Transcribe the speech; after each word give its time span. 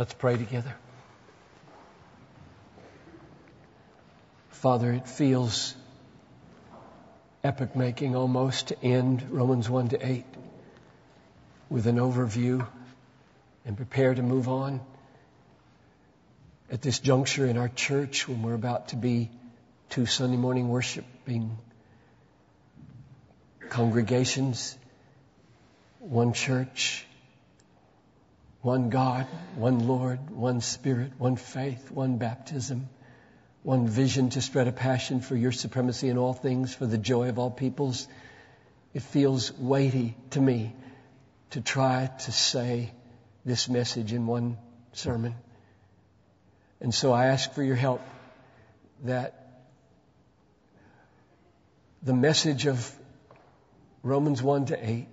Let's 0.00 0.14
pray 0.14 0.38
together. 0.38 0.74
Father, 4.48 4.90
it 4.94 5.06
feels 5.06 5.74
epic 7.44 7.76
making 7.76 8.16
almost 8.16 8.68
to 8.68 8.82
end 8.82 9.26
Romans 9.30 9.68
1 9.68 9.90
to 9.90 10.12
8 10.12 10.24
with 11.68 11.86
an 11.86 11.96
overview 11.96 12.66
and 13.66 13.76
prepare 13.76 14.14
to 14.14 14.22
move 14.22 14.48
on 14.48 14.80
at 16.72 16.80
this 16.80 16.98
juncture 16.98 17.44
in 17.44 17.58
our 17.58 17.68
church 17.68 18.26
when 18.26 18.40
we're 18.40 18.54
about 18.54 18.88
to 18.88 18.96
be 18.96 19.28
two 19.90 20.06
Sunday 20.06 20.38
morning 20.38 20.70
worshiping 20.70 21.58
congregations, 23.68 24.78
one 25.98 26.32
church, 26.32 27.04
one 28.62 28.90
God, 28.90 29.26
one 29.56 29.86
Lord, 29.88 30.30
one 30.30 30.60
Spirit, 30.60 31.12
one 31.18 31.36
faith, 31.36 31.90
one 31.90 32.18
baptism, 32.18 32.88
one 33.62 33.88
vision 33.88 34.30
to 34.30 34.42
spread 34.42 34.68
a 34.68 34.72
passion 34.72 35.20
for 35.20 35.34
your 35.34 35.52
supremacy 35.52 36.08
in 36.08 36.18
all 36.18 36.34
things, 36.34 36.74
for 36.74 36.86
the 36.86 36.98
joy 36.98 37.28
of 37.28 37.38
all 37.38 37.50
peoples. 37.50 38.06
It 38.92 39.02
feels 39.02 39.52
weighty 39.52 40.16
to 40.30 40.40
me 40.40 40.74
to 41.50 41.60
try 41.60 42.10
to 42.20 42.32
say 42.32 42.92
this 43.44 43.68
message 43.68 44.12
in 44.12 44.26
one 44.26 44.58
sermon. 44.92 45.34
And 46.80 46.94
so 46.94 47.12
I 47.12 47.26
ask 47.26 47.52
for 47.52 47.62
your 47.62 47.76
help 47.76 48.02
that 49.04 49.36
the 52.02 52.14
message 52.14 52.66
of 52.66 52.94
Romans 54.02 54.42
1 54.42 54.66
to 54.66 54.90
8 54.90 55.06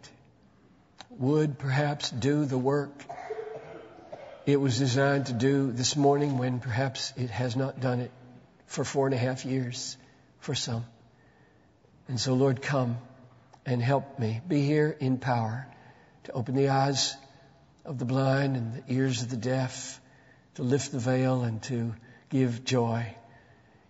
would 1.11 1.58
perhaps 1.58 2.09
do 2.09 2.45
the 2.45 2.58
work 2.58 2.91
it 4.48 4.62
was 4.62 4.80
designed 4.80 5.26
to 5.26 5.34
do 5.34 5.74
this 5.74 5.98
morning 5.98 6.38
when 6.38 6.62
perhaps 6.62 7.12
it 7.18 7.30
has 7.30 7.58
not 7.58 7.81
done 7.81 8.00
it 8.00 8.12
for 8.66 8.86
four 8.86 9.06
and 9.06 9.14
a 9.14 9.17
half 9.17 9.44
years 9.44 9.98
for 10.39 10.56
some. 10.56 10.86
And 12.08 12.17
so, 12.17 12.34
Lord, 12.34 12.62
come 12.62 12.98
and 13.66 13.81
help 13.81 14.17
me. 14.17 14.39
Be 14.48 14.62
here 14.62 14.95
in 15.02 15.17
power 15.17 15.67
to 16.23 16.31
open 16.31 16.56
the 16.56 16.70
eyes 16.70 17.14
of 17.84 18.00
the 18.00 18.06
blind 18.06 18.56
and 18.56 18.73
the 18.73 18.94
ears 18.94 19.22
of 19.22 19.30
the 19.30 19.36
deaf, 19.36 20.00
to 20.56 20.64
lift 20.64 20.94
the 20.94 21.00
veil 21.00 21.44
and 21.44 21.61
to 21.64 21.94
give 22.30 22.64
joy 22.64 23.14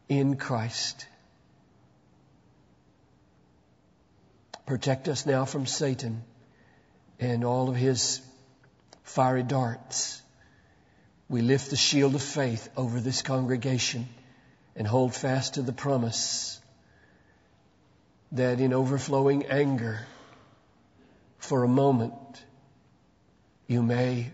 in 0.10 0.38
Christ. 0.38 1.06
Protect 4.66 5.08
us 5.08 5.24
now 5.24 5.46
from 5.46 5.68
Satan 5.68 6.24
and 7.20 7.44
all 7.44 7.70
of 7.70 7.76
his 7.76 8.22
fiery 9.04 9.44
darts 9.44 10.24
we 11.30 11.42
lift 11.42 11.70
the 11.70 11.76
shield 11.76 12.16
of 12.16 12.22
faith 12.22 12.70
over 12.78 13.00
this 13.00 13.22
congregation 13.22 14.08
and 14.76 14.88
hold 14.88 15.14
fast 15.14 15.56
to 15.56 15.62
the 15.62 15.74
promise 15.74 16.60
that 18.32 18.60
in 18.60 18.74
overflowing 18.74 19.46
anger, 19.48 20.00
for 21.38 21.64
a 21.64 21.68
moment, 21.68 22.14
you 23.68 23.82
may 23.82 24.32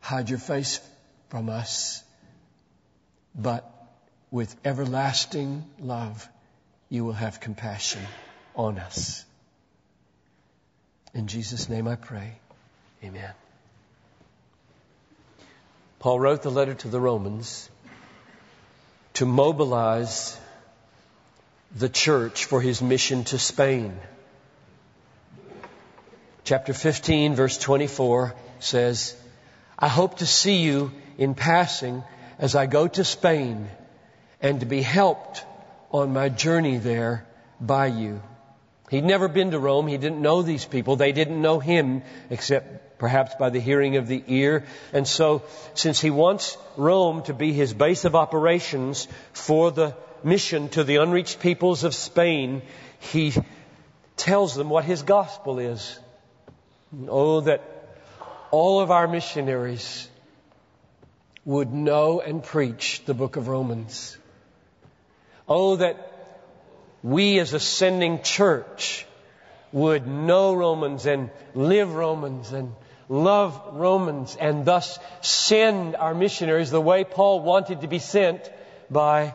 hide 0.00 0.30
your 0.30 0.38
face 0.38 0.80
from 1.28 1.48
us, 1.48 2.02
but 3.34 3.70
with 4.30 4.54
everlasting 4.64 5.64
love, 5.78 6.28
you 6.88 7.04
will 7.04 7.12
have 7.12 7.40
compassion 7.40 8.02
on 8.54 8.78
us. 8.78 9.24
In 11.14 11.26
Jesus' 11.26 11.68
name 11.68 11.88
I 11.88 11.96
pray. 11.96 12.38
Amen. 13.02 13.32
Paul 15.98 16.20
wrote 16.20 16.42
the 16.42 16.50
letter 16.50 16.74
to 16.74 16.88
the 16.88 17.00
Romans 17.00 17.68
to 19.14 19.26
mobilize 19.26 20.38
the 21.74 21.88
church 21.88 22.44
for 22.44 22.60
his 22.60 22.80
mission 22.80 23.24
to 23.24 23.38
Spain. 23.38 23.98
Chapter 26.44 26.72
15, 26.72 27.34
verse 27.34 27.58
24 27.58 28.34
says, 28.60 29.16
I 29.78 29.88
hope 29.88 30.18
to 30.18 30.26
see 30.26 30.58
you 30.58 30.92
in 31.18 31.34
passing 31.34 32.04
as 32.38 32.54
I 32.54 32.66
go 32.66 32.86
to 32.86 33.04
Spain 33.04 33.68
and 34.40 34.60
to 34.60 34.66
be 34.66 34.82
helped 34.82 35.44
on 35.90 36.12
my 36.12 36.28
journey 36.28 36.78
there 36.78 37.26
by 37.60 37.86
you. 37.86 38.22
He'd 38.90 39.04
never 39.04 39.28
been 39.28 39.50
to 39.50 39.58
Rome. 39.58 39.88
He 39.88 39.98
didn't 39.98 40.22
know 40.22 40.42
these 40.42 40.64
people. 40.64 40.96
They 40.96 41.12
didn't 41.12 41.42
know 41.42 41.58
him 41.58 42.02
except 42.30 42.87
perhaps 42.98 43.34
by 43.36 43.50
the 43.50 43.60
hearing 43.60 43.96
of 43.96 44.06
the 44.06 44.22
ear. 44.26 44.64
And 44.92 45.06
so, 45.06 45.42
since 45.74 46.00
he 46.00 46.10
wants 46.10 46.58
Rome 46.76 47.22
to 47.24 47.34
be 47.34 47.52
his 47.52 47.72
base 47.72 48.04
of 48.04 48.14
operations 48.14 49.08
for 49.32 49.70
the 49.70 49.94
mission 50.22 50.68
to 50.70 50.84
the 50.84 50.96
unreached 50.96 51.40
peoples 51.40 51.84
of 51.84 51.94
Spain, 51.94 52.62
he 52.98 53.32
tells 54.16 54.54
them 54.54 54.68
what 54.68 54.84
his 54.84 55.02
gospel 55.02 55.58
is. 55.58 55.98
Oh, 57.08 57.40
that 57.42 57.62
all 58.50 58.80
of 58.80 58.90
our 58.90 59.06
missionaries 59.06 60.08
would 61.44 61.72
know 61.72 62.20
and 62.20 62.42
preach 62.42 63.02
the 63.04 63.14
book 63.14 63.36
of 63.36 63.48
Romans. 63.48 64.16
Oh, 65.48 65.76
that 65.76 66.12
we 67.02 67.38
as 67.38 67.54
a 67.54 67.60
sending 67.60 68.22
church 68.22 69.06
would 69.72 70.06
know 70.06 70.54
Romans 70.54 71.06
and 71.06 71.30
live 71.54 71.94
Romans 71.94 72.52
and 72.52 72.74
love 73.08 73.60
Romans 73.72 74.36
and 74.36 74.64
thus 74.64 74.98
send 75.20 75.96
our 75.96 76.14
missionaries 76.14 76.70
the 76.70 76.80
way 76.80 77.04
Paul 77.04 77.40
wanted 77.40 77.80
to 77.80 77.88
be 77.88 77.98
sent 77.98 78.50
by 78.90 79.34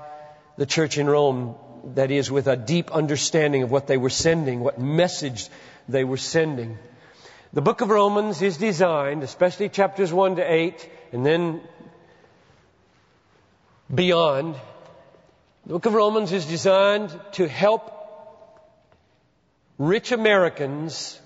the 0.57 0.65
church 0.65 0.97
in 0.97 1.07
Rome. 1.07 1.55
That 1.95 2.11
is, 2.11 2.31
with 2.31 2.47
a 2.47 2.55
deep 2.55 2.91
understanding 2.91 3.63
of 3.63 3.71
what 3.71 3.87
they 3.87 3.97
were 3.97 4.09
sending, 4.09 4.61
what 4.61 4.79
message 4.79 5.49
they 5.89 6.03
were 6.03 6.17
sending. 6.17 6.77
The 7.51 7.61
book 7.61 7.81
of 7.81 7.89
Romans 7.89 8.41
is 8.41 8.57
designed, 8.57 9.21
especially 9.21 9.69
chapters 9.69 10.13
1 10.13 10.37
to 10.37 10.41
8, 10.41 10.89
and 11.11 11.25
then 11.25 11.61
beyond. 13.93 14.55
The 15.65 15.73
book 15.73 15.85
of 15.85 15.93
Romans 15.93 16.31
is 16.31 16.45
designed 16.45 17.19
to 17.33 17.47
help 17.47 17.91
rich 19.77 20.11
Americans 20.11 21.19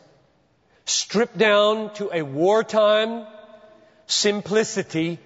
stripped 0.88 1.38
down 1.38 1.94
to 1.96 2.10
a 2.14 2.22
wartime 2.22 3.28
simplicity 4.06 5.20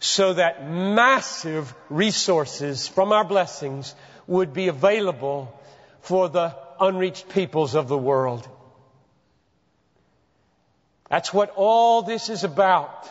so 0.00 0.34
that 0.34 0.68
massive 0.68 1.72
resources 1.88 2.88
from 2.88 3.12
our 3.12 3.24
blessings 3.24 3.94
would 4.26 4.52
be 4.52 4.66
available 4.66 5.58
for 6.00 6.28
the 6.28 6.54
unreached 6.80 7.28
peoples 7.28 7.76
of 7.76 7.86
the 7.88 7.96
world. 7.96 8.46
That's 11.08 11.32
what 11.32 11.52
all 11.54 12.02
this 12.02 12.28
is 12.28 12.42
about. 12.42 13.08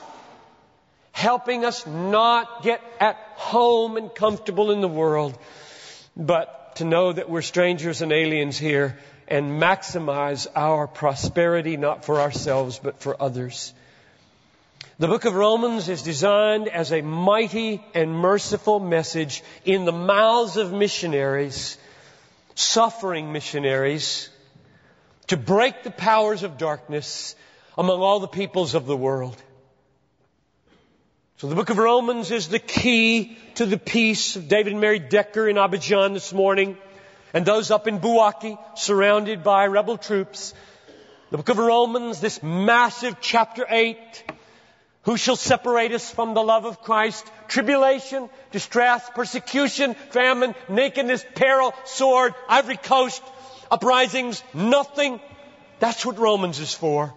Helping 1.13 1.63
us 1.63 1.88
not 1.88 2.61
get 2.61 2.81
at 3.00 3.16
home 3.35 3.95
and 3.95 4.13
comfortable 4.13 4.72
in 4.72 4.81
the 4.81 4.89
world, 4.89 5.38
but 6.16 6.75
to 6.75 6.84
know 6.84 7.13
that 7.13 7.29
we're 7.29 7.41
strangers 7.41 8.01
and 8.01 8.11
aliens 8.11 8.57
here 8.57 8.97
and 9.28 9.62
maximize 9.62 10.47
our 10.56 10.88
prosperity 10.88 11.78
not 11.78 12.06
for 12.06 12.22
ourselves 12.22 12.80
but 12.80 13.00
for 13.00 13.22
others. 13.22 13.74
The 14.97 15.08
book 15.08 15.25
of 15.25 15.36
Romans 15.36 15.90
is 15.90 16.03
designed 16.03 16.69
as 16.69 16.94
a 16.94 17.02
mighty 17.02 17.84
and 17.94 18.16
merciful 18.16 18.80
message 18.80 19.44
in 19.66 19.84
the 19.84 19.91
mouths 19.91 20.56
of 20.56 20.72
missionaries, 20.72 21.78
suffering 22.53 23.34
missionaries, 23.34 24.30
to 25.28 25.38
break 25.38 25.84
the 25.84 25.91
powers 25.91 26.44
of 26.44 26.58
darkness 26.58 27.35
among 27.78 28.00
all 28.00 28.22
the 28.22 28.28
peoples 28.28 28.74
of 28.74 28.85
the 28.85 28.96
world. 28.96 29.35
So 31.38 31.47
the 31.47 31.55
book 31.55 31.70
of 31.70 31.78
Romans 31.78 32.32
is 32.32 32.47
the 32.47 32.59
key 32.59 33.38
to 33.55 33.66
the 33.66 33.78
peace 33.78 34.38
of 34.38 34.47
David 34.47 34.72
and 34.72 34.82
Mary 34.82 34.99
Decker 34.99 35.49
in 35.49 35.58
Abidjan 35.58 36.14
this 36.14 36.32
morning 36.32 36.78
and 37.35 37.46
those 37.46 37.70
up 37.70 37.85
in 37.85 37.99
Bouake 37.99 38.58
surrounded 38.76 39.43
by 39.43 39.66
rebel 39.67 39.97
troops. 39.97 40.53
The 41.32 41.37
book 41.37 41.49
of 41.49 41.58
Romans, 41.58 42.22
this 42.22 42.41
massive 42.41 43.17
chapter 43.20 43.66
8. 43.70 43.97
Who 45.02 45.17
shall 45.17 45.35
separate 45.35 45.91
us 45.91 46.09
from 46.09 46.34
the 46.34 46.41
love 46.41 46.64
of 46.64 46.82
Christ? 46.82 47.29
Tribulation, 47.49 48.29
distress, 48.52 49.08
persecution, 49.14 49.96
famine, 50.11 50.55
nakedness, 50.70 51.26
peril, 51.35 51.73
sword, 51.84 52.34
ivory 52.47 52.78
coast, 52.78 53.22
uprisings, 53.70 54.41
nothing. 54.53 55.20
That's 55.79 56.05
what 56.05 56.17
Romans 56.17 56.59
is 56.61 56.73
for. 56.73 57.14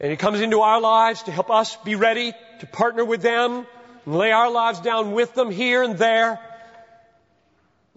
And 0.00 0.12
it 0.12 0.18
comes 0.18 0.40
into 0.40 0.62
our 0.62 0.80
lives 0.80 1.24
to 1.24 1.30
help 1.30 1.50
us 1.50 1.76
be 1.84 1.94
ready 1.94 2.32
to 2.60 2.66
partner 2.66 3.04
with 3.04 3.20
them 3.20 3.66
and 4.06 4.16
lay 4.16 4.32
our 4.32 4.50
lives 4.50 4.80
down 4.80 5.12
with 5.12 5.34
them 5.34 5.50
here 5.50 5.82
and 5.82 5.98
there 5.98 6.40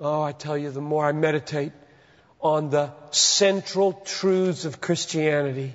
Oh, 0.05 0.21
I 0.21 0.33
tell 0.33 0.57
you, 0.57 0.69
the 0.69 0.81
more 0.81 1.05
I 1.05 1.13
meditate 1.13 1.71
on 2.41 2.69
the 2.69 2.91
central 3.11 3.93
truths 3.93 4.65
of 4.65 4.81
Christianity, 4.81 5.71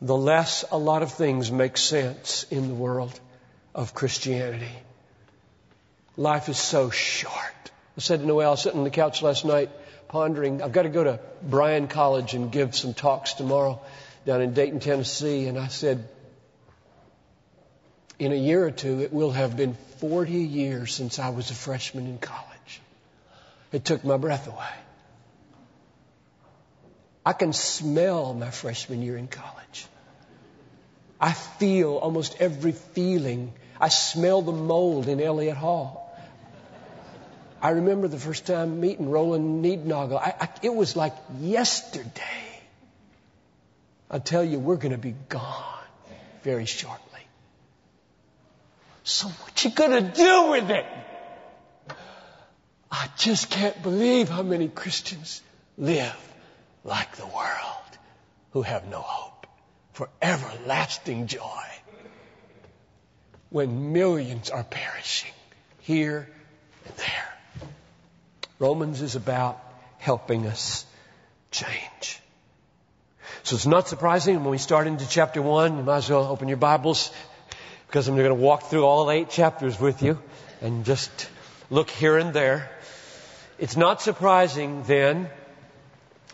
the 0.00 0.16
less 0.16 0.64
a 0.70 0.78
lot 0.78 1.02
of 1.02 1.12
things 1.12 1.50
make 1.50 1.76
sense 1.76 2.46
in 2.52 2.68
the 2.68 2.74
world 2.74 3.18
of 3.74 3.94
Christianity. 3.94 4.70
Life 6.16 6.48
is 6.48 6.56
so 6.56 6.90
short. 6.90 7.34
I 7.96 8.00
said 8.00 8.20
to 8.20 8.26
Noel, 8.26 8.56
sitting 8.56 8.78
on 8.78 8.84
the 8.84 8.90
couch 8.90 9.22
last 9.22 9.44
night, 9.44 9.70
pondering, 10.06 10.62
I've 10.62 10.70
got 10.70 10.82
to 10.82 10.88
go 10.88 11.02
to 11.02 11.18
Bryan 11.42 11.88
College 11.88 12.34
and 12.34 12.52
give 12.52 12.76
some 12.76 12.94
talks 12.94 13.32
tomorrow 13.32 13.80
down 14.24 14.40
in 14.40 14.54
Dayton, 14.54 14.78
Tennessee. 14.78 15.46
And 15.46 15.58
I 15.58 15.66
said, 15.66 16.08
in 18.20 18.30
a 18.30 18.36
year 18.36 18.64
or 18.64 18.70
two, 18.70 19.00
it 19.00 19.12
will 19.12 19.32
have 19.32 19.56
been 19.56 19.74
40 19.98 20.32
years 20.32 20.94
since 20.94 21.18
I 21.18 21.30
was 21.30 21.50
a 21.50 21.54
freshman 21.54 22.06
in 22.06 22.18
college. 22.18 22.53
It 23.74 23.84
took 23.84 24.04
my 24.04 24.16
breath 24.16 24.46
away. 24.46 24.76
I 27.26 27.32
can 27.32 27.52
smell 27.52 28.32
my 28.32 28.50
freshman 28.50 29.02
year 29.02 29.16
in 29.16 29.26
college. 29.26 29.86
I 31.20 31.32
feel 31.32 31.96
almost 31.96 32.36
every 32.38 32.70
feeling. 32.70 33.52
I 33.80 33.88
smell 33.88 34.42
the 34.42 34.52
mold 34.52 35.08
in 35.08 35.20
Elliott 35.20 35.56
Hall. 35.56 36.16
I 37.60 37.70
remember 37.70 38.06
the 38.06 38.18
first 38.18 38.46
time 38.46 38.80
meeting 38.80 39.10
Roland 39.10 39.64
Neednagel. 39.64 40.20
I, 40.20 40.34
I, 40.40 40.48
it 40.62 40.72
was 40.72 40.94
like 40.94 41.14
yesterday. 41.40 42.60
I 44.08 44.20
tell 44.20 44.44
you, 44.44 44.60
we're 44.60 44.76
going 44.76 44.92
to 44.92 44.98
be 44.98 45.16
gone 45.28 45.88
very 46.44 46.66
shortly. 46.66 47.26
So 49.02 49.26
what 49.26 49.64
you 49.64 49.70
going 49.70 49.90
to 49.90 50.12
do 50.12 50.50
with 50.52 50.70
it? 50.70 50.86
I 52.96 53.08
just 53.16 53.50
can't 53.50 53.82
believe 53.82 54.28
how 54.28 54.44
many 54.44 54.68
Christians 54.68 55.42
live 55.76 56.16
like 56.84 57.16
the 57.16 57.26
world 57.26 57.98
who 58.52 58.62
have 58.62 58.86
no 58.86 59.00
hope 59.00 59.48
for 59.94 60.08
everlasting 60.22 61.26
joy 61.26 61.64
when 63.50 63.92
millions 63.92 64.48
are 64.48 64.62
perishing 64.62 65.32
here 65.80 66.28
and 66.86 66.96
there. 66.98 67.68
Romans 68.60 69.02
is 69.02 69.16
about 69.16 69.60
helping 69.98 70.46
us 70.46 70.86
change. 71.50 72.20
So 73.42 73.56
it's 73.56 73.66
not 73.66 73.88
surprising 73.88 74.36
when 74.36 74.50
we 74.50 74.58
start 74.58 74.86
into 74.86 75.08
chapter 75.08 75.42
one, 75.42 75.78
you 75.78 75.82
might 75.82 75.96
as 75.96 76.10
well 76.10 76.26
open 76.26 76.46
your 76.46 76.58
Bibles 76.58 77.10
because 77.88 78.06
I'm 78.06 78.14
going 78.14 78.28
to 78.28 78.34
walk 78.34 78.70
through 78.70 78.84
all 78.84 79.10
eight 79.10 79.30
chapters 79.30 79.80
with 79.80 80.00
you 80.00 80.20
and 80.60 80.84
just 80.84 81.28
look 81.70 81.90
here 81.90 82.18
and 82.18 82.32
there. 82.32 82.70
It's 83.58 83.76
not 83.76 84.02
surprising 84.02 84.82
then 84.82 85.30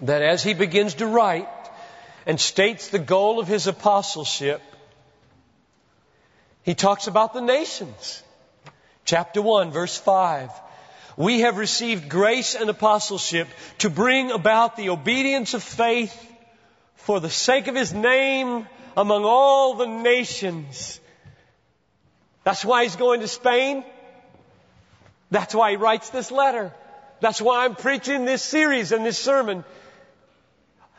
that 0.03 0.23
as 0.23 0.43
he 0.43 0.55
begins 0.55 0.95
to 0.95 1.07
write 1.07 1.49
and 2.27 2.41
states 2.41 2.89
the 2.89 2.99
goal 2.99 3.41
of 3.41 3.49
his 3.49 3.67
apostleship, 3.67 4.63
he 6.63 6.75
talks 6.75 7.07
about 7.07 7.35
the 7.35 7.41
nations. 7.41 8.23
Chapter 9.05 9.43
1, 9.43 9.71
verse 9.71 9.97
5. 9.97 10.51
We 11.17 11.41
have 11.41 11.59
received 11.59 12.09
grace 12.09 12.55
and 12.55 12.71
apostleship 12.71 13.49
to 13.79 13.91
bring 13.91 14.31
about 14.31 14.77
the 14.77 14.91
obedience 14.91 15.53
of 15.53 15.63
faith 15.63 16.15
for 16.95 17.21
the 17.21 17.31
sake 17.31 17.67
of 17.67 17.75
his 17.75 17.93
name 17.93 18.67
among 18.97 19.25
all 19.25 19.75
the 19.75 19.87
nations. 19.87 21.01
That's 22.45 22.65
why 22.65 22.85
he's 22.85 22.97
going 22.97 23.21
to 23.21 23.29
Spain. 23.29 23.85
That's 25.31 25.55
why 25.55 25.73
he 25.73 25.77
writes 25.77 26.11
this 26.11 26.31
letter. 26.31 26.73
That's 27.21 27.41
why 27.41 27.65
I'm 27.65 27.75
preaching 27.75 28.25
this 28.25 28.43
series 28.43 28.93
and 28.93 29.05
this 29.05 29.19
sermon. 29.19 29.65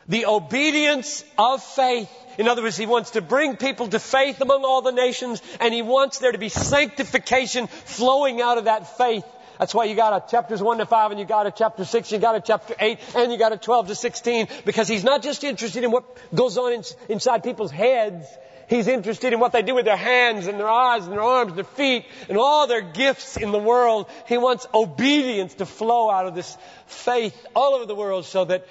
The 0.08 0.26
obedience 0.26 1.24
of 1.38 1.62
faith. 1.62 2.10
In 2.38 2.48
other 2.48 2.62
words, 2.62 2.76
he 2.76 2.86
wants 2.86 3.10
to 3.12 3.20
bring 3.20 3.56
people 3.56 3.88
to 3.88 3.98
faith 3.98 4.40
among 4.40 4.64
all 4.64 4.82
the 4.82 4.92
nations, 4.92 5.42
and 5.60 5.72
he 5.72 5.82
wants 5.82 6.18
there 6.18 6.32
to 6.32 6.38
be 6.38 6.48
sanctification 6.48 7.66
flowing 7.66 8.40
out 8.40 8.58
of 8.58 8.64
that 8.64 8.96
faith. 8.96 9.24
That's 9.58 9.74
why 9.74 9.84
you 9.84 9.94
got 9.94 10.12
a 10.12 10.30
chapters 10.30 10.62
1 10.62 10.78
to 10.78 10.86
5 10.86 11.10
and 11.12 11.20
you 11.20 11.26
got 11.26 11.46
a 11.46 11.52
chapter 11.52 11.84
6, 11.84 12.10
and 12.10 12.20
you 12.20 12.26
got 12.26 12.34
a 12.34 12.40
chapter 12.40 12.74
8, 12.78 12.98
and 13.14 13.30
you 13.30 13.38
got 13.38 13.52
a 13.52 13.56
12 13.56 13.88
to 13.88 13.94
16, 13.94 14.48
because 14.64 14.88
he's 14.88 15.04
not 15.04 15.22
just 15.22 15.44
interested 15.44 15.84
in 15.84 15.90
what 15.90 16.04
goes 16.34 16.58
on 16.58 16.72
in, 16.72 16.82
inside 17.08 17.44
people's 17.44 17.70
heads, 17.70 18.26
He's 18.72 18.88
interested 18.88 19.34
in 19.34 19.38
what 19.38 19.52
they 19.52 19.60
do 19.60 19.74
with 19.74 19.84
their 19.84 19.98
hands 19.98 20.46
and 20.46 20.58
their 20.58 20.66
eyes 20.68 21.04
and 21.04 21.12
their 21.12 21.20
arms 21.20 21.50
and 21.50 21.58
their 21.58 21.64
feet 21.64 22.06
and 22.30 22.38
all 22.38 22.66
their 22.66 22.80
gifts 22.80 23.36
in 23.36 23.52
the 23.52 23.58
world. 23.58 24.06
He 24.26 24.38
wants 24.38 24.66
obedience 24.72 25.52
to 25.56 25.66
flow 25.66 26.08
out 26.10 26.26
of 26.26 26.34
this 26.34 26.56
faith 26.86 27.36
all 27.54 27.74
over 27.74 27.84
the 27.84 27.94
world 27.94 28.24
so 28.24 28.46
that 28.46 28.66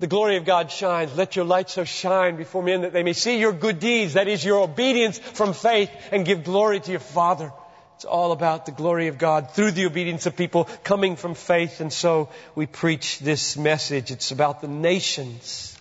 the 0.00 0.08
glory 0.08 0.38
of 0.38 0.44
God 0.44 0.72
shines. 0.72 1.16
Let 1.16 1.36
your 1.36 1.44
light 1.44 1.70
so 1.70 1.84
shine 1.84 2.34
before 2.34 2.64
men 2.64 2.80
that 2.80 2.92
they 2.92 3.04
may 3.04 3.12
see 3.12 3.38
your 3.38 3.52
good 3.52 3.78
deeds. 3.78 4.14
That 4.14 4.26
is 4.26 4.44
your 4.44 4.58
obedience 4.58 5.20
from 5.20 5.52
faith 5.52 5.90
and 6.10 6.26
give 6.26 6.42
glory 6.42 6.80
to 6.80 6.90
your 6.90 6.98
Father. 6.98 7.52
It's 7.94 8.04
all 8.04 8.32
about 8.32 8.66
the 8.66 8.72
glory 8.72 9.06
of 9.06 9.18
God 9.18 9.52
through 9.52 9.70
the 9.70 9.86
obedience 9.86 10.26
of 10.26 10.34
people 10.34 10.64
coming 10.82 11.14
from 11.14 11.34
faith. 11.34 11.80
And 11.80 11.92
so 11.92 12.28
we 12.56 12.66
preach 12.66 13.20
this 13.20 13.56
message. 13.56 14.10
It's 14.10 14.32
about 14.32 14.62
the 14.62 14.68
nations. 14.68 15.77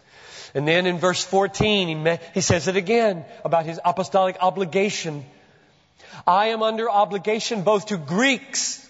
And 0.54 0.68
then 0.68 0.86
in 0.86 1.00
verse 1.00 1.24
14, 1.24 2.06
he, 2.06 2.18
he 2.34 2.42
says 2.42 2.68
it 2.68 2.76
again 2.76 3.26
about 3.44 3.66
his 3.66 3.80
apostolic 3.84 4.38
obligation. 4.42 5.26
I 6.26 6.48
am 6.48 6.64
under 6.64 6.90
obligation 6.90 7.64
both 7.64 7.88
to 7.88 7.98
Greeks 7.98 8.88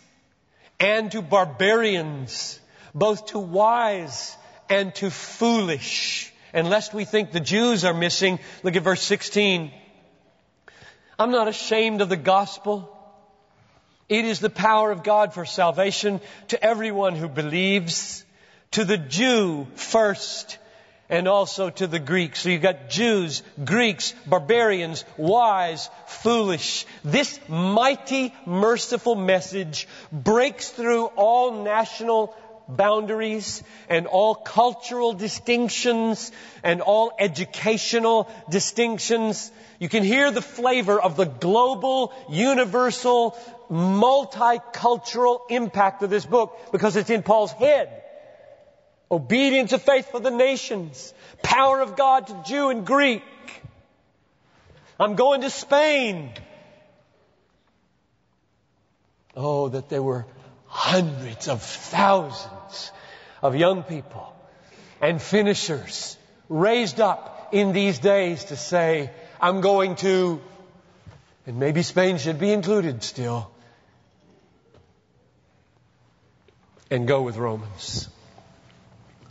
and 0.80 1.12
to 1.12 1.21
barbarians, 1.21 2.59
both 2.94 3.27
to 3.27 3.39
wise 3.39 4.36
and 4.69 4.94
to 4.95 5.09
foolish. 5.09 6.31
And 6.54 6.69
lest 6.69 6.94
we 6.94 7.06
think 7.06 7.31
the 7.31 7.39
Jews 7.39 7.83
are 7.83 7.94
missing, 7.94 8.39
look 8.63 8.75
at 8.75 8.83
verse 8.83 9.01
16. 9.01 9.71
I'm 11.19 11.31
not 11.31 11.48
ashamed 11.48 12.01
of 12.01 12.09
the 12.09 12.18
gospel. 12.18 12.94
It 14.07 14.24
is 14.24 14.39
the 14.39 14.50
power 14.50 14.92
of 14.92 15.04
God 15.04 15.33
for 15.33 15.45
salvation 15.45 16.21
to 16.50 16.63
everyone 16.63 17.15
who 17.15 17.27
believes, 17.27 18.24
to 18.71 18.86
the 18.86 18.98
Jew 18.98 19.68
first, 19.75 20.57
and 21.09 21.27
also 21.27 21.69
to 21.69 21.88
the 21.88 22.00
Greeks. 22.00 22.42
So 22.42 22.50
you've 22.50 22.62
got 22.62 22.89
Jews, 22.89 23.44
Greeks, 23.63 24.13
barbarians, 24.25 25.06
wise, 25.18 25.89
foolish. 26.07 26.86
This 27.04 27.39
mighty, 27.48 28.33
merciful 28.45 29.15
message 29.15 29.88
breaks 30.12 30.69
through 30.69 31.06
all 31.06 31.63
national 31.63 32.36
boundaries 32.68 33.63
and 33.88 34.07
all 34.07 34.36
cultural 34.36 35.13
distinctions 35.13 36.31
and 36.63 36.81
all 36.81 37.13
educational 37.18 38.30
distinctions. 38.50 39.51
You 39.80 39.89
can 39.89 40.04
hear 40.04 40.31
the 40.31 40.42
flavor 40.42 41.00
of 41.00 41.15
the 41.15 41.25
global, 41.25 42.11
universal, 42.30 43.37
multicultural 43.69 45.42
impact 45.49 46.04
of 46.04 46.09
this 46.09 46.26
book 46.26 46.57
because 46.71 46.95
it's 46.95 47.09
in 47.09 47.23
Paul's 47.23 47.52
head. 47.54 48.04
Obedience 49.09 49.71
of 49.73 49.81
faith 49.81 50.11
for 50.11 50.19
the 50.19 50.31
nations. 50.31 51.14
Power 51.42 51.81
of 51.81 51.95
God 51.95 52.28
to 52.28 52.44
Jew 52.45 52.69
and 52.69 52.85
Greek. 52.85 53.23
I'm 54.99 55.16
going 55.16 55.42
to 55.42 55.49
Spain. 55.49 56.31
Oh, 59.35 59.69
that 59.69 59.90
there 59.90 60.02
were 60.02 60.26
hundreds 60.66 61.47
of 61.47 61.61
thousands 61.61 62.92
of 63.42 63.56
young 63.56 63.83
people 63.83 64.33
and 65.02 65.21
finishers 65.21 66.18
raised 66.49 66.99
up 66.99 67.49
in 67.52 67.71
these 67.71 67.99
days 67.99 68.45
to 68.45 68.56
say, 68.56 69.11
I'm 69.40 69.61
going 69.61 69.95
to, 69.97 70.42
and 71.45 71.59
maybe 71.59 71.83
Spain 71.83 72.18
should 72.18 72.40
be 72.40 72.52
included 72.52 73.04
still, 73.04 73.52
and 76.90 77.07
go 77.07 77.21
with 77.21 77.37
Romans. 77.37 78.09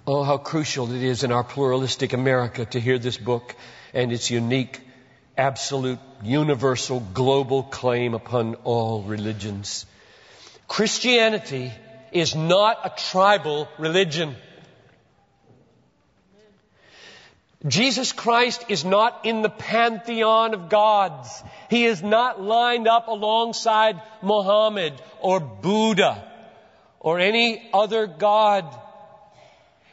Oh, 0.09 0.23
how 0.23 0.39
crucial 0.39 0.93
it 0.93 1.03
is 1.03 1.25
in 1.25 1.33
our 1.33 1.43
pluralistic 1.43 2.13
America 2.13 2.65
to 2.65 2.79
hear 2.79 2.97
this 2.97 3.17
book 3.17 3.57
and 3.93 4.13
its 4.13 4.31
unique, 4.31 4.81
absolute, 5.37 5.99
universal, 6.23 7.01
global 7.01 7.65
claim 7.65 8.15
upon 8.15 8.55
all 8.63 9.03
religions. 9.03 9.85
Christianity 10.69 11.73
is 12.13 12.37
not 12.37 12.79
a 12.85 12.93
tribal 13.11 13.67
religion. 13.79 14.37
Jesus 17.67 18.13
Christ 18.13 18.65
is 18.69 18.85
not 18.85 19.25
in 19.25 19.43
the 19.43 19.51
pantheon 19.51 20.55
of 20.55 20.69
gods. 20.69 21.43
He 21.69 21.85
is 21.85 22.01
not 22.01 22.41
lined 22.41 22.87
up 22.87 23.09
alongside 23.09 24.01
Mohammed 24.23 24.93
or 25.21 25.41
Buddha 25.41 26.31
or 27.01 27.19
any 27.19 27.69
other 27.75 28.07
god. 28.07 28.73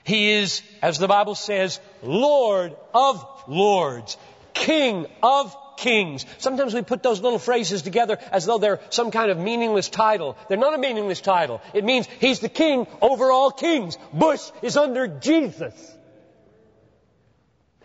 He 0.03 0.31
is, 0.31 0.62
as 0.81 0.98
the 0.98 1.07
Bible 1.07 1.36
says, 1.36 1.79
Lord 2.01 2.75
of 2.93 3.25
lords, 3.48 4.17
King 4.53 5.07
of 5.22 5.55
kings. 5.77 6.25
Sometimes 6.38 6.74
we 6.74 6.81
put 6.81 7.03
those 7.03 7.22
little 7.22 7.39
phrases 7.39 7.81
together 7.81 8.17
as 8.31 8.45
though 8.45 8.57
they're 8.57 8.79
some 8.89 9.12
kind 9.12 9.31
of 9.31 9.38
meaningless 9.38 9.89
title. 9.89 10.38
They're 10.48 10.57
not 10.57 10.74
a 10.74 10.77
meaningless 10.77 11.22
title. 11.22 11.62
It 11.74 11.83
means 11.83 12.07
He's 12.19 12.39
the 12.39 12.50
King 12.50 12.88
over 13.01 13.31
all 13.31 13.51
kings. 13.51 13.98
Bush 14.12 14.41
is 14.62 14.77
under 14.77 15.07
Jesus. 15.07 15.98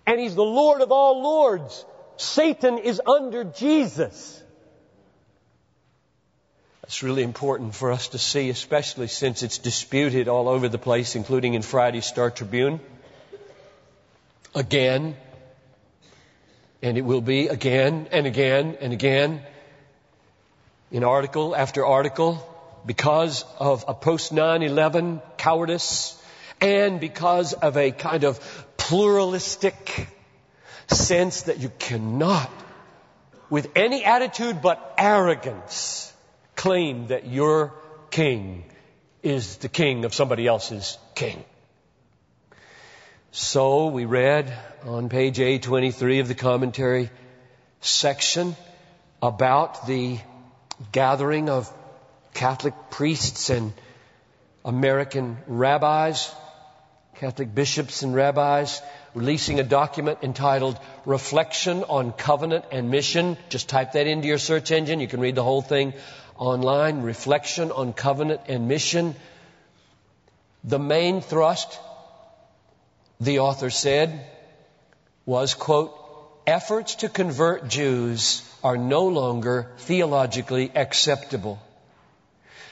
And 0.06 0.20
He's 0.20 0.34
the 0.34 0.44
Lord 0.44 0.80
of 0.80 0.92
all 0.92 1.22
lords. 1.22 1.84
Satan 2.16 2.78
is 2.78 3.00
under 3.06 3.44
Jesus. 3.44 4.42
That's 6.88 7.02
really 7.02 7.22
important 7.22 7.74
for 7.74 7.92
us 7.92 8.08
to 8.08 8.18
see, 8.18 8.48
especially 8.48 9.08
since 9.08 9.42
it's 9.42 9.58
disputed 9.58 10.26
all 10.26 10.48
over 10.48 10.70
the 10.70 10.78
place, 10.78 11.16
including 11.16 11.52
in 11.52 11.60
Friday's 11.60 12.06
Star 12.06 12.30
Tribune. 12.30 12.80
Again, 14.54 15.14
and 16.80 16.96
it 16.96 17.02
will 17.02 17.20
be 17.20 17.48
again 17.48 18.08
and 18.10 18.26
again 18.26 18.78
and 18.80 18.94
again 18.94 19.42
in 20.90 21.04
article 21.04 21.54
after 21.54 21.84
article 21.84 22.42
because 22.86 23.44
of 23.58 23.84
a 23.86 23.92
post 23.92 24.32
9-11 24.32 25.20
cowardice 25.36 26.18
and 26.58 27.00
because 27.00 27.52
of 27.52 27.76
a 27.76 27.90
kind 27.90 28.24
of 28.24 28.40
pluralistic 28.78 30.08
sense 30.86 31.42
that 31.42 31.58
you 31.58 31.70
cannot, 31.78 32.50
with 33.50 33.76
any 33.76 34.04
attitude 34.06 34.62
but 34.62 34.94
arrogance, 34.96 36.07
claim 36.58 37.06
that 37.06 37.28
your 37.28 37.72
king 38.10 38.64
is 39.22 39.58
the 39.58 39.68
king 39.68 40.04
of 40.04 40.12
somebody 40.12 40.44
else's 40.44 40.98
king. 41.14 41.44
So 43.30 43.86
we 43.86 44.06
read 44.06 44.52
on 44.84 45.08
page 45.08 45.38
A23 45.38 46.20
of 46.20 46.26
the 46.26 46.34
commentary 46.34 47.10
section 47.80 48.56
about 49.22 49.86
the 49.86 50.18
gathering 50.90 51.48
of 51.48 51.72
Catholic 52.34 52.74
priests 52.90 53.50
and 53.50 53.72
American 54.64 55.38
rabbis, 55.46 56.28
Catholic 57.14 57.54
bishops 57.54 58.02
and 58.02 58.14
rabbis, 58.16 58.82
releasing 59.14 59.60
a 59.60 59.64
document 59.64 60.18
entitled 60.22 60.78
Reflection 61.04 61.84
on 61.84 62.12
Covenant 62.12 62.64
and 62.72 62.90
Mission. 62.90 63.36
Just 63.48 63.68
type 63.68 63.92
that 63.92 64.08
into 64.08 64.26
your 64.26 64.38
search 64.38 64.72
engine. 64.72 64.98
You 64.98 65.08
can 65.08 65.20
read 65.20 65.36
the 65.36 65.44
whole 65.44 65.62
thing 65.62 65.94
online. 66.38 67.02
Reflection 67.02 67.70
on 67.70 67.92
Covenant 67.92 68.42
and 68.48 68.68
Mission. 68.68 69.14
The 70.64 70.78
main 70.78 71.20
thrust, 71.20 71.78
the 73.20 73.40
author 73.40 73.70
said, 73.70 74.26
was, 75.26 75.54
quote, 75.54 75.94
efforts 76.46 76.94
to 76.96 77.08
convert 77.08 77.68
Jews 77.68 78.42
are 78.64 78.76
no 78.76 79.06
longer 79.08 79.70
theologically 79.78 80.70
acceptable 80.74 81.60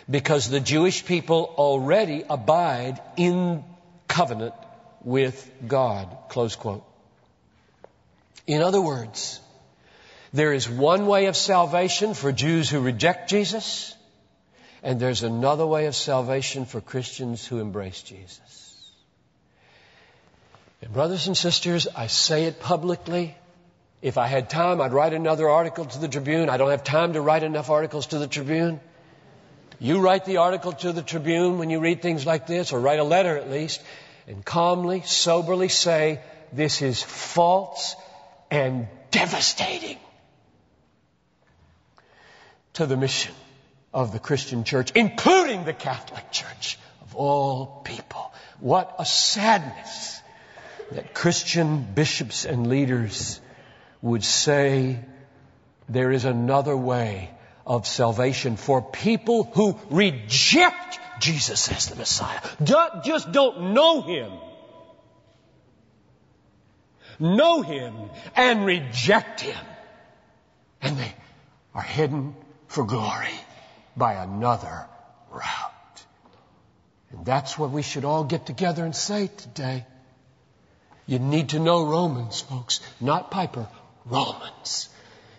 because 0.09 0.49
the 0.49 0.61
Jewish 0.61 1.05
people 1.05 1.55
already 1.59 2.25
abide 2.29 3.01
in 3.17 3.65
covenant 4.09 4.55
with 5.05 5.51
God. 5.67 6.17
Close 6.29 6.57
quote. 6.57 6.85
In 8.47 8.63
other 8.63 8.81
words, 8.81 9.41
there 10.33 10.53
is 10.53 10.69
one 10.69 11.07
way 11.07 11.27
of 11.27 11.37
salvation 11.37 12.15
for 12.15 12.33
Jews 12.33 12.69
who 12.69 12.81
reject 12.81 13.31
Jesus, 13.31 13.95
and 14.83 15.01
there's 15.01 15.23
another 15.23 15.67
way 15.67 15.87
of 15.87 15.97
salvation 15.97 16.65
for 16.65 16.81
Christians 16.81 17.47
who 17.47 17.61
embrace 17.61 18.03
Jesus. 18.03 18.93
And 20.83 20.93
brothers 20.93 21.27
and 21.27 21.37
sisters, 21.37 21.89
I 21.97 22.07
say 22.07 22.45
it 22.45 22.61
publicly. 22.61 23.35
If 24.03 24.19
I 24.19 24.27
had 24.27 24.51
time, 24.51 24.81
I'd 24.81 24.93
write 24.93 25.15
another 25.15 25.49
article 25.49 25.87
to 25.87 25.99
the 25.99 26.09
Tribune. 26.09 26.51
I 26.51 26.59
don't 26.59 26.71
have 26.71 26.85
time 26.85 27.15
to 27.15 27.21
write 27.21 27.43
enough 27.43 27.71
articles 27.71 28.09
to 28.09 28.19
the 28.19 28.27
Tribune. 28.29 28.81
You 29.81 30.01
write 30.01 30.25
the 30.25 30.37
article 30.39 30.73
to 30.73 30.93
the 30.93 31.03
Tribune 31.03 31.59
when 31.59 31.71
you 31.71 31.81
read 31.81 32.03
things 32.03 32.27
like 32.27 32.47
this, 32.47 32.73
or 32.73 32.81
write 32.81 32.99
a 32.99 33.05
letter 33.05 33.37
at 33.37 33.51
least, 33.51 33.83
and 34.29 34.45
calmly, 34.45 35.03
soberly 35.05 35.69
say, 35.69 36.21
this 36.53 36.83
is 36.83 37.03
false 37.03 37.97
and 38.51 38.87
devastating 39.11 39.99
to 42.77 42.87
the 42.87 42.97
mission 42.97 43.35
of 43.93 44.13
the 44.13 44.19
Christian 44.19 44.63
church, 44.63 44.93
including 44.95 45.65
the 45.65 45.73
Catholic 45.73 46.31
Church 46.31 46.79
of 47.01 47.17
all 47.17 47.81
people. 47.85 48.33
What 48.61 48.95
a 48.99 49.07
sadness 49.07 50.21
that 50.93 51.15
Christian 51.15 51.87
bishops 51.95 52.45
and 52.45 52.67
leaders 52.67 53.41
would 54.03 54.23
say 54.23 54.99
there 55.89 56.13
is 56.13 56.27
another 56.27 56.77
way 56.77 57.31
of 57.67 57.87
salvation 57.87 58.57
for 58.57 58.83
people 58.83 59.45
who 59.45 59.79
reject 59.89 60.99
Jesus 61.19 61.73
as 61.73 61.87
the 61.87 61.97
Messiah. 61.97 62.41
Just 63.05 63.33
don't 63.33 63.73
know 63.73 64.03
Him. 64.03 64.33
Know 67.19 67.63
Him 67.63 67.95
and 68.37 68.67
reject 68.67 69.41
Him. 69.41 69.65
And 70.83 70.99
they 70.99 71.15
are 71.75 71.83
hidden 71.83 72.35
for 72.69 72.85
glory 72.85 73.35
by 73.97 74.15
another 74.15 74.87
route. 75.31 76.05
And 77.11 77.25
that's 77.25 77.59
what 77.59 77.71
we 77.71 77.83
should 77.83 78.05
all 78.05 78.25
get 78.25 78.47
together 78.47 78.85
and 78.85 78.95
say 78.95 79.29
today. 79.29 79.87
You 81.07 81.19
need 81.19 81.51
to 81.51 81.59
know 81.59 81.87
Romans, 81.87 82.41
folks, 82.41 82.81
not 83.01 83.31
Piper, 83.31 83.69
Romans. 84.05 84.89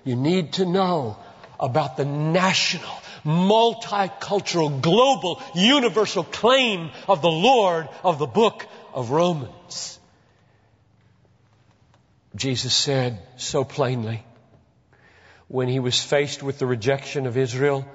You 0.03 0.15
need 0.15 0.53
to 0.53 0.65
know 0.65 1.17
about 1.59 1.97
the 1.97 2.05
national, 2.05 2.89
multicultural, 3.25 4.81
global, 4.81 5.41
universal 5.53 6.23
claim 6.23 6.91
of 7.07 7.21
the 7.21 7.31
Lord 7.31 7.89
of 8.03 8.17
the 8.17 8.27
book 8.27 8.65
of 8.93 9.11
Romans. 9.11 9.99
Jesus 12.35 12.73
said 12.73 13.19
so 13.35 13.63
plainly 13.63 14.23
when 15.47 15.67
he 15.67 15.79
was 15.79 16.01
faced 16.01 16.43
with 16.43 16.59
the 16.59 16.65
rejection 16.65 17.25
of 17.25 17.37
Israel 17.37 17.85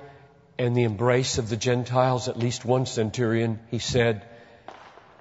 and 0.58 0.76
the 0.76 0.84
embrace 0.84 1.38
of 1.38 1.48
the 1.48 1.56
Gentiles, 1.56 2.28
at 2.28 2.38
least 2.38 2.64
one 2.64 2.86
centurion, 2.86 3.60
he 3.70 3.78
said, 3.78 4.24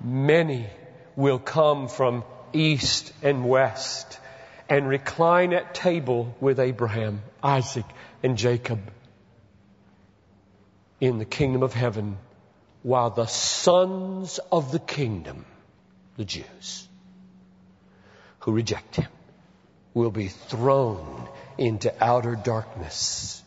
Many 0.04 0.68
will 1.16 1.40
come 1.40 1.88
from 1.88 2.24
east 2.54 3.12
and 3.22 3.48
west 3.48 4.20
and 4.70 4.88
recline 4.88 5.54
at 5.54 5.76
table 5.76 6.36
with 6.40 6.60
Abraham, 6.60 7.22
Isaac, 7.44 7.86
and 8.24 8.38
Jacob 8.38 8.80
in 11.02 11.18
the 11.18 11.26
kingdom 11.26 11.64
of 11.64 11.74
heaven 11.74 12.18
while 12.84 13.10
the 13.10 13.26
sons 13.26 14.40
of 14.52 14.72
the 14.72 14.80
kingdom, 14.80 15.46
the 16.18 16.26
Jews, 16.26 16.88
who 18.40 18.54
reject 18.54 18.96
him, 18.96 19.08
will 19.94 20.12
be 20.12 20.30
thrown 20.30 21.28
into 21.62 21.94
outer 22.04 22.36
darkness. 22.36 23.44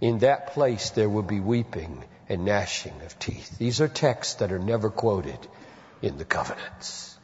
In 0.00 0.20
that 0.20 0.52
place 0.52 0.90
there 0.90 1.08
will 1.08 1.24
be 1.24 1.40
weeping 1.40 2.04
and 2.28 2.44
gnashing 2.44 2.94
of 3.04 3.18
teeth. 3.18 3.58
These 3.58 3.80
are 3.80 3.88
texts 3.88 4.34
that 4.34 4.52
are 4.52 4.60
never 4.60 4.88
quoted 4.88 5.38
in 6.00 6.16
the 6.16 6.24
covenants. 6.24 7.18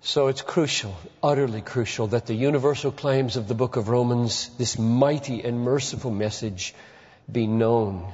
So 0.00 0.26
it's 0.26 0.42
crucial, 0.42 0.96
utterly 1.22 1.60
crucial, 1.60 2.08
that 2.08 2.26
the 2.26 2.34
universal 2.34 2.90
claims 2.90 3.36
of 3.36 3.46
the 3.46 3.54
book 3.54 3.76
of 3.76 3.88
Romans, 3.88 4.50
this 4.58 4.76
mighty 4.76 5.44
and 5.44 5.60
merciful 5.60 6.10
message, 6.10 6.74
be 7.30 7.46
known. 7.46 8.12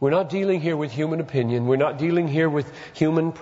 We're 0.00 0.10
not 0.10 0.30
dealing 0.30 0.60
here 0.60 0.76
with 0.76 0.90
human 0.90 1.20
opinion. 1.20 1.66
We're 1.66 1.76
not 1.76 1.98
dealing 1.98 2.26
here 2.26 2.48
with 2.48 2.72
human 2.94 3.34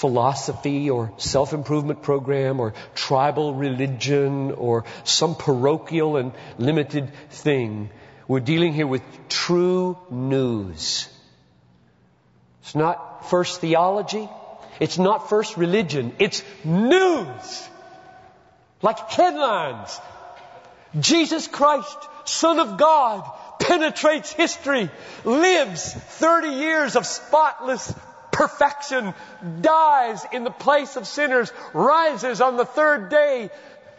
philosophy 0.00 0.90
or 0.90 1.12
self-improvement 1.16 2.02
program 2.02 2.60
or 2.60 2.74
tribal 2.94 3.54
religion 3.54 4.52
or 4.52 4.84
some 5.04 5.34
parochial 5.34 6.16
and 6.16 6.32
limited 6.58 7.10
thing. 7.30 7.90
We're 8.26 8.40
dealing 8.40 8.72
here 8.72 8.86
with 8.86 9.02
true 9.28 9.98
news. 10.10 11.08
It's 12.62 12.74
not 12.74 13.28
first 13.30 13.60
theology. 13.60 14.28
It's 14.80 14.98
not 14.98 15.28
first 15.28 15.56
religion, 15.56 16.14
it's 16.18 16.42
news. 16.64 17.68
Like 18.82 18.98
headlines. 19.10 20.00
Jesus 20.98 21.48
Christ, 21.48 21.96
Son 22.24 22.58
of 22.60 22.76
God, 22.76 23.30
penetrates 23.60 24.32
history, 24.32 24.90
lives 25.24 25.92
30 25.92 26.48
years 26.48 26.96
of 26.96 27.06
spotless 27.06 27.92
perfection, 28.34 29.14
dies 29.60 30.26
in 30.32 30.42
the 30.42 30.50
place 30.50 30.96
of 30.96 31.06
sinners, 31.06 31.52
rises 31.72 32.40
on 32.40 32.56
the 32.56 32.64
third 32.64 33.08
day, 33.08 33.48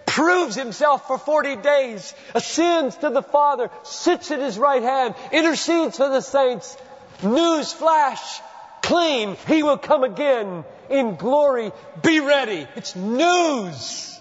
proves 0.06 0.56
himself 0.56 1.08
for 1.08 1.18
40 1.18 1.56
days, 1.58 2.14
ascends 2.34 2.98
to 2.98 3.10
the 3.10 3.24
Father, 3.24 3.70
sits 3.84 4.32
at 4.32 4.40
his 4.40 4.60
right 4.60 4.84
hand, 4.84 5.16
intercedes 5.32 5.98
for 5.98 6.10
the 6.10 6.22
saints. 6.22 6.78
News 7.24 7.72
flash, 7.72 8.42
claim 8.82 9.38
He 9.48 9.64
will 9.64 9.78
come 9.78 10.04
again 10.04 10.66
in 10.90 11.16
glory. 11.16 11.72
Be 12.04 12.20
ready. 12.20 12.68
It's 12.76 12.96
news. 12.96 14.20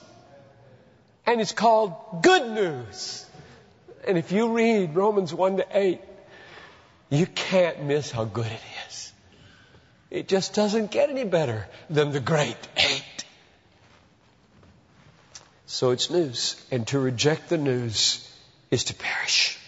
And 1.27 1.41
it's 1.41 1.53
called 1.53 2.23
good 2.23 2.51
news. 2.51 3.27
And 4.07 4.17
if 4.17 4.31
you 4.31 4.53
read 4.53 4.95
Romans 4.95 5.35
1 5.35 5.57
to 5.57 5.67
8, 5.71 6.01
you 7.11 7.27
can't 7.27 7.83
miss 7.83 8.11
how 8.11 8.25
good 8.25 8.47
it 8.47 8.53
is. 8.53 8.74
It 10.15 10.29
just 10.29 10.55
doesn't 10.55 10.93
get 10.93 11.11
any 11.11 11.25
better 11.25 11.67
than 11.91 12.13
the 12.13 12.21
great 12.21 12.57
eight. 12.77 13.25
So 15.67 15.91
it's 15.91 16.09
news. 16.09 16.55
And 16.71 16.87
to 16.89 17.01
reject 17.01 17.49
the 17.49 17.59
news 17.59 18.33
is 18.71 18.85
to 18.85 18.95
perish. 18.95 19.59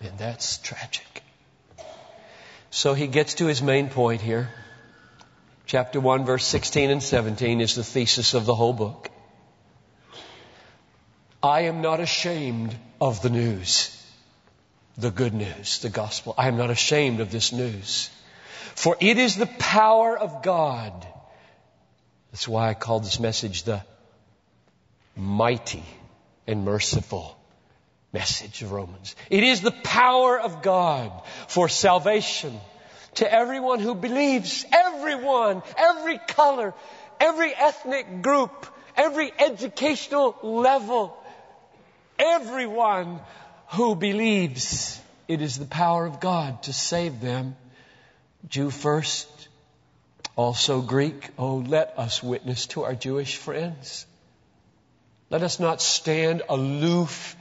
And 0.00 0.16
that's 0.16 0.58
tragic. 0.58 1.24
So 2.70 2.94
he 2.94 3.08
gets 3.08 3.34
to 3.34 3.46
his 3.46 3.60
main 3.62 3.88
point 3.88 4.20
here. 4.20 4.48
Chapter 5.66 5.98
1, 5.98 6.24
verse 6.24 6.44
16 6.44 6.90
and 6.90 7.02
17 7.02 7.60
is 7.60 7.74
the 7.74 7.82
thesis 7.82 8.32
of 8.34 8.46
the 8.46 8.54
whole 8.54 8.72
book. 8.72 9.10
I 11.42 11.62
am 11.62 11.82
not 11.82 11.98
ashamed 11.98 12.76
of 13.00 13.22
the 13.22 13.30
news, 13.30 13.90
the 14.96 15.10
good 15.10 15.34
news, 15.34 15.80
the 15.80 15.88
gospel. 15.88 16.32
I 16.38 16.46
am 16.46 16.56
not 16.56 16.70
ashamed 16.70 17.18
of 17.18 17.32
this 17.32 17.52
news. 17.52 18.08
For 18.74 18.96
it 19.00 19.18
is 19.18 19.36
the 19.36 19.46
power 19.46 20.18
of 20.18 20.42
God. 20.42 21.06
That's 22.30 22.48
why 22.48 22.70
I 22.70 22.74
called 22.74 23.04
this 23.04 23.20
message 23.20 23.64
the 23.64 23.82
mighty 25.16 25.84
and 26.46 26.64
merciful 26.64 27.36
message 28.12 28.62
of 28.62 28.72
Romans. 28.72 29.14
It 29.30 29.42
is 29.42 29.60
the 29.60 29.70
power 29.70 30.38
of 30.38 30.62
God 30.62 31.12
for 31.48 31.68
salvation 31.68 32.58
to 33.14 33.32
everyone 33.32 33.80
who 33.80 33.94
believes. 33.94 34.64
Everyone, 34.72 35.62
every 35.76 36.18
color, 36.18 36.74
every 37.20 37.54
ethnic 37.54 38.22
group, 38.22 38.66
every 38.96 39.32
educational 39.38 40.36
level, 40.42 41.16
everyone 42.18 43.20
who 43.68 43.94
believes. 43.94 45.00
It 45.28 45.40
is 45.40 45.58
the 45.58 45.66
power 45.66 46.04
of 46.06 46.20
God 46.20 46.62
to 46.64 46.72
save 46.72 47.20
them. 47.20 47.56
Jew 48.48 48.70
first, 48.70 49.48
also 50.36 50.82
Greek. 50.82 51.30
Oh, 51.38 51.56
let 51.56 51.98
us 51.98 52.22
witness 52.22 52.66
to 52.68 52.84
our 52.84 52.94
Jewish 52.94 53.36
friends. 53.36 54.06
Let 55.30 55.42
us 55.42 55.60
not 55.60 55.80
stand 55.80 56.42
aloof, 56.48 57.36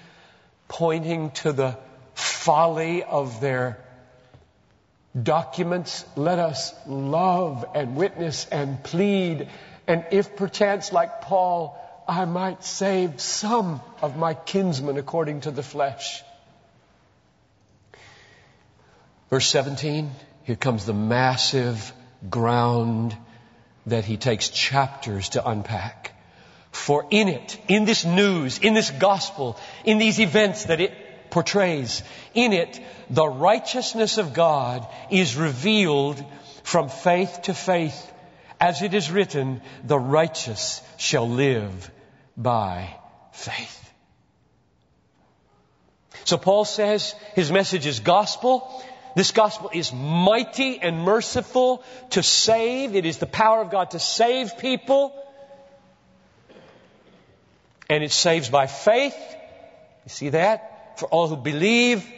pointing 0.67 1.31
to 1.31 1.51
the 1.51 1.77
folly 2.13 3.03
of 3.03 3.41
their 3.41 3.79
documents. 5.21 6.05
Let 6.15 6.39
us 6.39 6.73
love 6.87 7.65
and 7.75 7.95
witness 7.95 8.45
and 8.45 8.83
plead. 8.83 9.49
And 9.87 10.05
if 10.11 10.35
perchance, 10.35 10.93
like 10.93 11.21
Paul, 11.21 11.77
I 12.07 12.25
might 12.25 12.63
save 12.63 13.19
some 13.19 13.81
of 14.01 14.17
my 14.17 14.33
kinsmen 14.33 14.97
according 14.97 15.41
to 15.41 15.51
the 15.51 15.63
flesh. 15.63 16.23
Verse 19.29 19.47
17, 19.47 20.11
here 20.43 20.55
comes 20.55 20.85
the 20.85 20.93
massive 20.93 21.93
ground 22.29 23.15
that 23.85 24.05
he 24.05 24.17
takes 24.17 24.49
chapters 24.49 25.29
to 25.29 25.47
unpack. 25.47 26.15
For 26.71 27.05
in 27.09 27.27
it, 27.27 27.59
in 27.67 27.85
this 27.85 28.05
news, 28.05 28.59
in 28.59 28.73
this 28.73 28.91
gospel, 28.91 29.59
in 29.83 29.97
these 29.97 30.19
events 30.19 30.65
that 30.65 30.79
it 30.79 30.93
portrays, 31.29 32.03
in 32.33 32.53
it, 32.53 32.79
the 33.09 33.27
righteousness 33.27 34.17
of 34.17 34.33
God 34.33 34.87
is 35.09 35.35
revealed 35.35 36.23
from 36.63 36.89
faith 36.89 37.41
to 37.43 37.53
faith. 37.53 38.11
As 38.59 38.81
it 38.81 38.93
is 38.93 39.11
written, 39.11 39.61
the 39.83 39.99
righteous 39.99 40.81
shall 40.97 41.27
live 41.27 41.89
by 42.37 42.95
faith. 43.31 43.77
So 46.25 46.37
Paul 46.37 46.65
says 46.65 47.15
his 47.33 47.51
message 47.51 47.85
is 47.87 47.99
gospel. 47.99 48.83
This 49.15 49.31
gospel 49.31 49.69
is 49.73 49.91
mighty 49.93 50.79
and 50.79 51.03
merciful 51.03 51.83
to 52.11 52.23
save. 52.23 52.95
It 52.95 53.05
is 53.05 53.17
the 53.17 53.25
power 53.25 53.61
of 53.61 53.69
God 53.69 53.91
to 53.91 53.99
save 53.99 54.57
people 54.57 55.13
and 57.91 58.05
it 58.05 58.11
saves 58.13 58.49
by 58.49 58.67
faith. 58.67 59.17
You 60.05 60.09
see 60.09 60.29
that? 60.29 60.97
For 60.97 61.07
all 61.07 61.27
who 61.27 61.35
believe. 61.35 62.09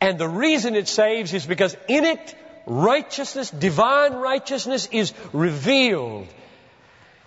And 0.00 0.18
the 0.18 0.28
reason 0.28 0.76
it 0.76 0.88
saves 0.88 1.34
is 1.34 1.44
because 1.44 1.76
in 1.88 2.04
it, 2.04 2.34
righteousness, 2.66 3.50
divine 3.50 4.14
righteousness 4.14 4.88
is 4.90 5.12
revealed. 5.34 6.26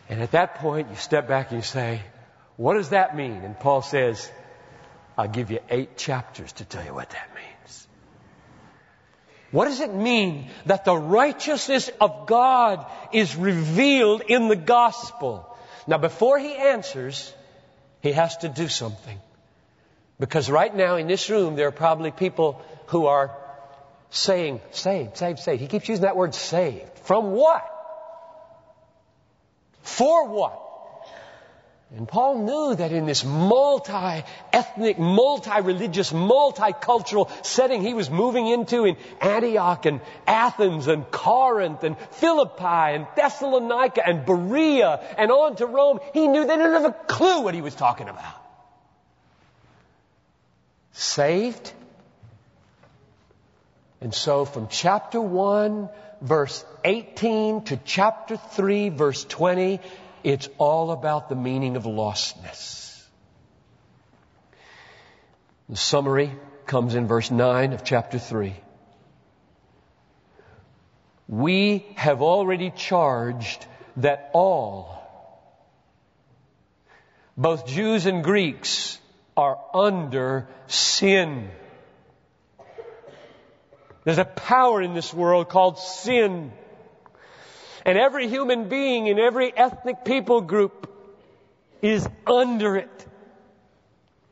And 0.10 0.23
at 0.23 0.32
that 0.32 0.56
point, 0.56 0.89
you 0.89 0.95
step 0.95 1.28
back 1.28 1.51
and 1.51 1.60
you 1.60 1.63
say, 1.63 2.01
what 2.58 2.73
does 2.73 2.89
that 2.89 3.15
mean? 3.15 3.43
And 3.43 3.60
Paul 3.60 3.84
says, 3.84 4.32
I'll 5.15 5.28
give 5.28 5.51
you 5.51 5.60
eight 5.69 5.97
chapters 5.97 6.51
to 6.54 6.65
tell 6.65 6.84
you 6.84 6.95
what 6.95 7.12
that 7.12 7.30
means. 7.35 7.35
What 9.51 9.65
does 9.65 9.79
it 9.79 9.93
mean 9.93 10.47
that 10.65 10.86
the 10.86 10.95
righteousness 10.95 11.89
of 12.01 12.27
God 12.27 12.86
is 13.13 13.36
revealed 13.36 14.21
in 14.27 14.47
the 14.47 14.55
gospel? 14.55 15.55
Now, 15.88 15.97
before 15.97 16.39
he 16.39 16.55
answers, 16.55 17.34
he 18.01 18.12
has 18.12 18.38
to 18.38 18.49
do 18.49 18.67
something. 18.67 19.19
Because 20.19 20.49
right 20.49 20.73
now 20.73 20.95
in 20.95 21.08
this 21.08 21.29
room, 21.29 21.55
there 21.55 21.67
are 21.67 21.71
probably 21.71 22.12
people 22.12 22.62
who 22.88 23.05
are 23.05 23.36
saying, 24.10 24.62
saved, 24.71 25.17
saved, 25.17 25.39
saved. 25.39 25.62
He 25.62 25.67
keeps 25.67 25.89
using 25.89 26.03
that 26.03 26.15
word 26.15 26.34
saved. 26.34 26.99
From 26.99 27.31
what? 27.31 27.63
For 29.84 30.27
what? 30.27 30.64
And 31.95 32.10
Paul 32.10 32.39
knew 32.39 32.75
that 32.75 32.91
in 32.91 33.05
this 33.05 33.23
multi-ethnic, 33.23 34.99
multi-religious, 34.99 36.12
multicultural 36.12 37.31
setting 37.45 37.81
he 37.81 37.93
was 37.93 38.10
moving 38.10 38.47
into 38.47 38.84
in 38.84 38.97
Antioch 39.21 39.86
and 39.86 40.01
Athens 40.27 40.88
and 40.88 41.10
Corinth 41.10 41.86
and 41.86 41.97
Philippi 42.12 42.63
and 42.65 43.08
Thessalonica 43.15 44.05
and 44.05 44.25
Berea 44.25 44.99
and 45.17 45.31
on 45.31 45.55
to 45.55 45.65
Rome, 45.65 45.99
he 46.13 46.27
knew 46.27 46.45
they 46.45 46.58
didn't 46.58 46.73
have 46.73 46.84
a 46.86 46.91
clue 46.91 47.41
what 47.41 47.53
he 47.53 47.62
was 47.62 47.75
talking 47.75 48.10
about. 48.10 48.43
Saved? 50.91 51.71
And 54.01 54.13
so 54.13 54.43
from 54.43 54.67
chapter 54.67 55.21
1, 55.21 55.88
verse 56.21 56.65
18 56.84 57.63
to 57.65 57.79
chapter 57.86 58.36
3, 58.36 58.89
verse 58.89 59.23
20, 59.23 59.79
it's 60.25 60.49
all 60.57 60.89
about 60.89 61.29
the 61.29 61.35
meaning 61.35 61.75
of 61.75 61.83
lostness. 61.83 63.03
The 65.69 65.75
summary 65.75 66.31
comes 66.65 66.95
in 66.95 67.05
verse 67.05 67.29
9 67.29 67.73
of 67.73 67.83
chapter 67.83 68.17
3. 68.17 68.55
We 71.27 71.85
have 71.95 72.23
already 72.23 72.71
charged 72.71 73.67
that 73.97 74.31
all, 74.33 74.99
both 77.38 77.67
Jews 77.67 78.07
and 78.07 78.23
Greeks, 78.23 78.97
are 79.38 79.59
under 79.75 80.47
sin. 80.65 81.51
There's 84.05 84.17
a 84.17 84.25
power 84.25 84.81
in 84.81 84.95
this 84.95 85.13
world 85.13 85.49
called 85.49 85.77
sin. 85.77 86.51
And 87.86 88.00
every 88.00 88.28
human 88.28 88.67
being 88.67 89.06
in 89.08 89.19
every 89.19 89.56
ethnic 89.56 90.04
people 90.04 90.41
group 90.41 90.91
is 91.84 92.08
under 92.26 92.76
it. 92.78 93.08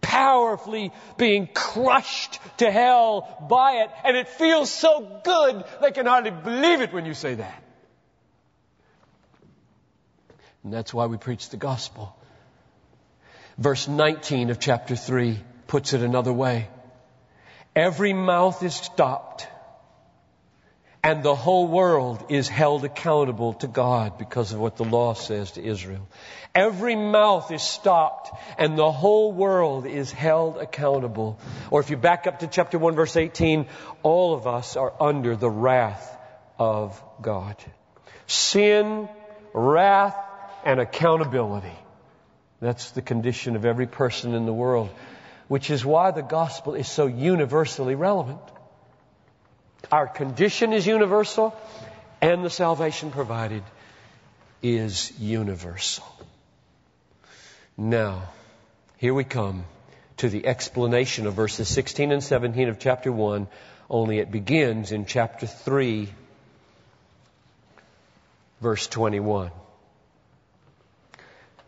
Powerfully 0.02 0.92
being 1.18 1.48
crushed 1.54 2.39
to 2.58 2.72
hell 2.72 3.46
by 3.48 3.84
it. 3.84 3.92
And 4.04 4.18
it 4.18 4.28
feels 4.28 4.72
so 4.72 5.22
good, 5.24 5.63
they 5.82 5.92
can 5.92 6.08
hardly 6.08 6.32
believe 6.32 6.82
it 6.82 6.92
when 6.92 7.06
you 7.06 7.13
say 7.13 7.36
that. 7.36 7.63
And 10.63 10.74
that's 10.74 10.94
why 10.94 11.06
we 11.06 11.18
preach 11.18 11.50
the 11.50 11.58
gospel. 11.58 12.16
Verse 13.58 13.88
19 13.88 14.50
of 14.50 14.60
chapter 14.60 14.96
3 14.96 15.38
puts 15.68 15.94
it 15.94 16.02
another 16.02 16.34
way. 16.34 16.70
Every 17.76 18.13
mouth 18.13 18.63
is 18.63 18.74
stopped 18.74 19.48
and 21.04 21.22
the 21.22 21.36
whole 21.36 21.68
world 21.68 22.26
is 22.30 22.48
held 22.48 22.86
accountable 22.86 23.54
to 23.56 23.68
God 23.68 24.18
because 24.18 24.54
of 24.54 24.60
what 24.60 24.78
the 24.78 24.86
law 24.86 25.13
says 25.13 25.52
to 25.52 25.63
Israel. 25.63 26.08
Every 26.56 26.96
mouth 26.96 27.52
is 27.52 27.62
stopped 27.62 28.32
and 28.58 28.78
the 28.78 28.92
whole 28.92 29.34
world 29.34 29.86
is 29.86 30.12
held 30.12 30.58
accountable. 30.58 31.39
Or 31.72 31.82
if 31.82 31.89
you 31.89 31.98
back 31.98 32.26
up 32.26 32.39
to 32.39 32.48
chapter 32.48 32.80
1 32.80 32.96
verse 32.96 33.18
18, 33.18 33.68
all 34.02 34.34
of 34.34 34.48
us 34.48 34.78
are 34.78 34.94
under 35.00 35.36
the 35.36 35.50
wrath 35.50 36.18
of 36.58 37.04
God. 37.22 37.58
Sin, 38.28 39.10
wrath, 39.54 40.16
and 40.63 40.80
accountability. 40.80 41.78
That's 42.62 42.92
the 42.92 43.02
condition 43.02 43.58
of 43.58 43.66
every 43.66 43.88
person 43.88 44.36
in 44.36 44.46
the 44.46 44.54
world, 44.54 44.89
which 45.50 45.70
is 45.70 45.84
why 45.84 46.12
the 46.12 46.22
gospel 46.22 46.76
is 46.76 46.88
so 46.88 47.08
universally 47.08 47.96
relevant. 47.96 48.39
Our 49.91 50.08
condition 50.08 50.74
is 50.74 50.88
universal, 50.88 51.56
and 52.22 52.43
the 52.43 52.50
salvation 52.50 53.12
provided 53.12 53.63
is 54.62 55.12
universal. 55.19 56.06
Now, 57.78 58.24
here 58.98 59.13
we 59.13 59.24
come 59.24 59.65
to 60.17 60.30
the 60.30 60.48
explanation 60.48 61.28
of 61.28 61.34
verses 61.34 61.67
16 61.67 62.12
and 62.12 62.24
17 62.24 62.69
of 62.69 62.80
chapter 62.80 63.12
1, 63.12 63.48
only 63.89 64.19
it 64.19 64.32
begins 64.32 64.91
in 64.91 65.06
chapter 65.06 65.48
3, 65.48 66.08
verse 68.62 68.88
21. 68.88 69.52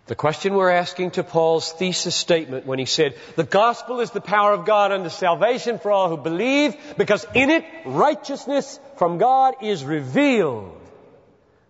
The 0.08 0.16
question 0.16 0.54
we're 0.54 0.70
asking 0.70 1.12
to 1.12 1.24
Paul's 1.24 1.72
thesis 1.72 2.14
statement 2.14 2.68
when 2.68 2.78
he 2.78 2.86
said, 2.86 3.16
the 3.36 3.44
gospel 3.44 4.02
is 4.02 4.12
the 4.12 4.22
power 4.22 4.54
of 4.54 4.66
God 4.66 4.92
unto 4.92 5.10
salvation 5.10 5.80
for 5.80 5.92
all 5.92 6.10
who 6.10 6.18
believe, 6.18 6.76
because 6.96 7.26
in 7.34 7.50
it 7.50 7.66
righteousness 7.86 8.80
from 8.98 9.18
God 9.18 9.56
is 9.64 9.84
revealed 9.84 10.80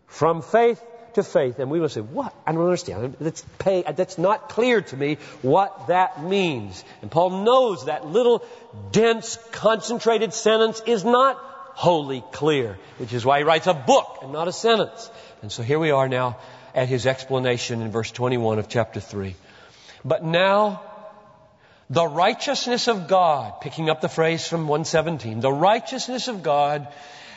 from 0.08 0.42
faith 0.42 0.84
to 1.14 1.24
faith. 1.24 1.60
And 1.60 1.72
we 1.72 1.80
will 1.80 1.88
say, 1.88 2.02
what? 2.02 2.36
I 2.46 2.52
don't 2.52 2.66
understand. 2.66 3.16
That's, 3.22 3.46
pay, 3.58 3.84
that's 3.84 4.18
not 4.18 4.50
clear 4.50 4.82
to 4.82 4.98
me 4.98 5.18
what 5.42 5.88
that 5.88 6.22
means. 6.22 6.84
And 7.02 7.10
Paul 7.10 7.46
knows 7.46 7.86
that 7.86 8.06
little 8.06 8.44
dense, 8.92 9.38
concentrated 9.54 10.34
sentence 10.34 10.82
is 10.86 11.06
not 11.06 11.38
wholly 11.38 12.22
clear, 12.34 12.78
which 12.98 13.14
is 13.14 13.26
why 13.26 13.38
he 13.38 13.44
writes 13.46 13.68
a 13.68 13.74
book 13.74 14.20
and 14.24 14.34
not 14.34 14.50
a 14.50 14.54
sentence. 14.54 15.10
And 15.42 15.52
so 15.52 15.64
here 15.64 15.80
we 15.80 15.92
are 15.92 16.10
now 16.10 16.38
at 16.76 16.90
his 16.90 17.08
explanation 17.08 17.82
in 17.82 17.90
verse 17.90 18.12
21 18.12 18.60
of 18.60 18.68
chapter 18.68 19.00
3. 19.00 19.36
But 20.04 20.24
now, 20.24 20.84
the 21.90 22.06
righteousness 22.06 22.88
of 22.88 23.08
God, 23.08 23.62
picking 23.62 23.90
up 23.90 24.02
the 24.02 24.10
phrase 24.10 24.48
from 24.48 24.68
117, 24.68 25.40
the 25.40 25.52
righteousness 25.52 26.28
of 26.28 26.44
God 26.44 26.88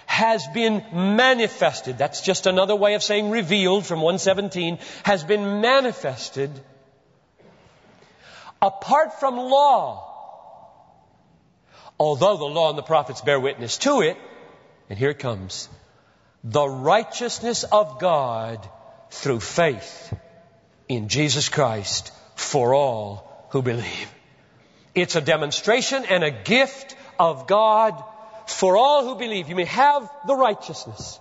has 0.06 0.46
been 0.48 0.84
manifested. 0.92 1.98
That's 1.98 2.20
just 2.22 2.46
another 2.46 2.74
way 2.74 2.94
of 2.94 3.02
saying 3.02 3.30
revealed 3.30 3.86
from 3.86 4.00
117, 4.00 4.78
has 5.04 5.22
been 5.22 5.60
manifested 5.60 6.50
apart 8.60 9.20
from 9.20 9.36
law. 9.36 10.04
Although 12.00 12.36
the 12.38 12.44
law 12.44 12.70
and 12.70 12.78
the 12.78 12.82
prophets 12.82 13.20
bear 13.20 13.38
witness 13.38 13.78
to 13.78 14.00
it, 14.00 14.16
and 14.90 14.98
here 14.98 15.10
it 15.10 15.18
comes, 15.18 15.68
the 16.42 16.66
righteousness 16.66 17.64
of 17.64 18.00
God 18.00 18.68
through 19.10 19.40
faith 19.40 20.14
in 20.88 21.08
Jesus 21.08 21.48
Christ 21.48 22.12
for 22.34 22.74
all 22.74 23.46
who 23.50 23.62
believe. 23.62 24.14
It's 24.94 25.16
a 25.16 25.20
demonstration 25.20 26.04
and 26.04 26.24
a 26.24 26.30
gift 26.30 26.96
of 27.18 27.46
God 27.46 28.02
for 28.46 28.76
all 28.76 29.04
who 29.04 29.14
believe. 29.16 29.48
You 29.48 29.56
may 29.56 29.66
have 29.66 30.10
the 30.26 30.34
righteousness. 30.34 31.20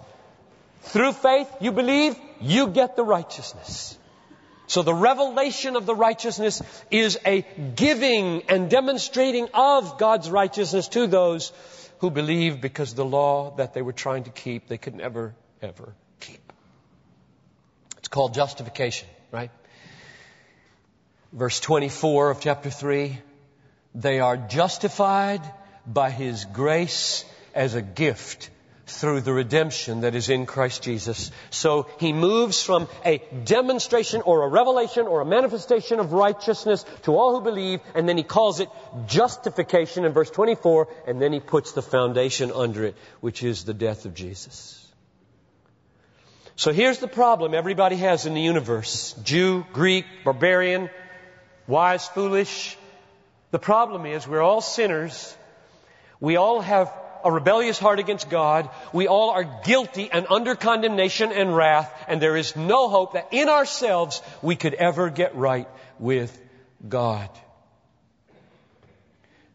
Through 0.81 1.13
faith, 1.13 1.49
you 1.59 1.71
believe, 1.71 2.15
you 2.39 2.67
get 2.67 2.95
the 2.95 3.03
righteousness. 3.03 3.97
So 4.67 4.83
the 4.83 4.93
revelation 4.93 5.75
of 5.75 5.85
the 5.85 5.95
righteousness 5.95 6.61
is 6.91 7.17
a 7.25 7.45
giving 7.75 8.43
and 8.49 8.69
demonstrating 8.69 9.47
of 9.53 9.97
God's 9.97 10.29
righteousness 10.29 10.89
to 10.89 11.07
those 11.07 11.51
who 11.99 12.11
believe 12.11 12.61
because 12.61 12.93
the 12.93 13.05
law 13.05 13.55
that 13.57 13.73
they 13.73 13.81
were 13.81 13.93
trying 13.93 14.25
to 14.25 14.29
keep, 14.29 14.67
they 14.67 14.77
could 14.77 14.95
never, 14.95 15.33
ever. 15.61 15.93
It's 18.07 18.13
called 18.13 18.35
justification, 18.35 19.09
right? 19.33 19.51
Verse 21.33 21.59
24 21.59 22.29
of 22.29 22.39
chapter 22.39 22.69
3, 22.69 23.17
they 23.95 24.21
are 24.21 24.37
justified 24.37 25.41
by 25.85 26.09
His 26.09 26.45
grace 26.45 27.25
as 27.53 27.75
a 27.75 27.81
gift 27.81 28.49
through 28.85 29.19
the 29.19 29.33
redemption 29.33 29.99
that 30.01 30.15
is 30.15 30.29
in 30.29 30.45
Christ 30.45 30.83
Jesus. 30.83 31.31
So 31.49 31.89
he 31.99 32.13
moves 32.13 32.63
from 32.63 32.87
a 33.03 33.21
demonstration 33.43 34.21
or 34.21 34.43
a 34.43 34.47
revelation 34.47 35.05
or 35.05 35.19
a 35.19 35.25
manifestation 35.25 35.99
of 35.99 36.13
righteousness 36.13 36.85
to 37.03 37.13
all 37.13 37.35
who 37.35 37.43
believe, 37.43 37.81
and 37.93 38.07
then 38.07 38.15
he 38.15 38.23
calls 38.23 38.61
it 38.61 38.69
justification 39.07 40.05
in 40.05 40.13
verse 40.13 40.29
24, 40.29 40.87
and 41.07 41.21
then 41.21 41.33
he 41.33 41.41
puts 41.41 41.73
the 41.73 41.81
foundation 41.81 42.53
under 42.55 42.85
it, 42.85 42.95
which 43.19 43.43
is 43.43 43.65
the 43.65 43.73
death 43.73 44.05
of 44.05 44.13
Jesus. 44.13 44.86
So 46.57 46.73
here's 46.73 46.97
the 46.97 47.07
problem 47.07 47.53
everybody 47.53 47.97
has 47.97 48.25
in 48.25 48.33
the 48.33 48.41
universe 48.41 49.13
Jew, 49.23 49.63
Greek, 49.73 50.05
barbarian, 50.25 50.89
wise, 51.67 52.07
foolish. 52.07 52.75
The 53.51 53.59
problem 53.59 54.07
is 54.07 54.27
we're 54.27 54.41
all 54.41 54.61
sinners. 54.61 55.37
We 56.19 56.35
all 56.35 56.59
have 56.61 56.91
a 57.23 57.31
rebellious 57.31 57.77
heart 57.77 57.99
against 57.99 58.31
God. 58.31 58.71
We 58.91 59.07
all 59.07 59.29
are 59.29 59.43
guilty 59.65 60.09
and 60.11 60.25
under 60.31 60.55
condemnation 60.55 61.31
and 61.31 61.55
wrath, 61.55 61.93
and 62.07 62.19
there 62.19 62.35
is 62.35 62.55
no 62.55 62.89
hope 62.89 63.13
that 63.13 63.27
in 63.31 63.49
ourselves 63.49 64.23
we 64.41 64.55
could 64.55 64.73
ever 64.73 65.11
get 65.11 65.35
right 65.35 65.67
with 65.99 66.35
God. 66.89 67.29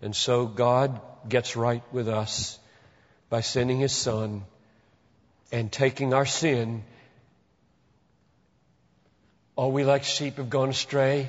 And 0.01 0.15
so 0.15 0.47
God 0.47 1.01
gets 1.29 1.57
right 1.57 1.83
with 1.93 2.09
us 2.09 2.61
by 3.29 3.41
sending 3.41 3.81
His 3.81 3.93
Son 3.93 4.45
and 5.51 5.71
taking 5.71 6.15
our 6.15 6.27
sin. 6.27 6.85
All 9.55 9.71
we 9.71 9.85
like 9.85 10.05
sheep 10.05 10.37
have 10.37 10.49
gone 10.49 10.71
astray. 10.71 11.29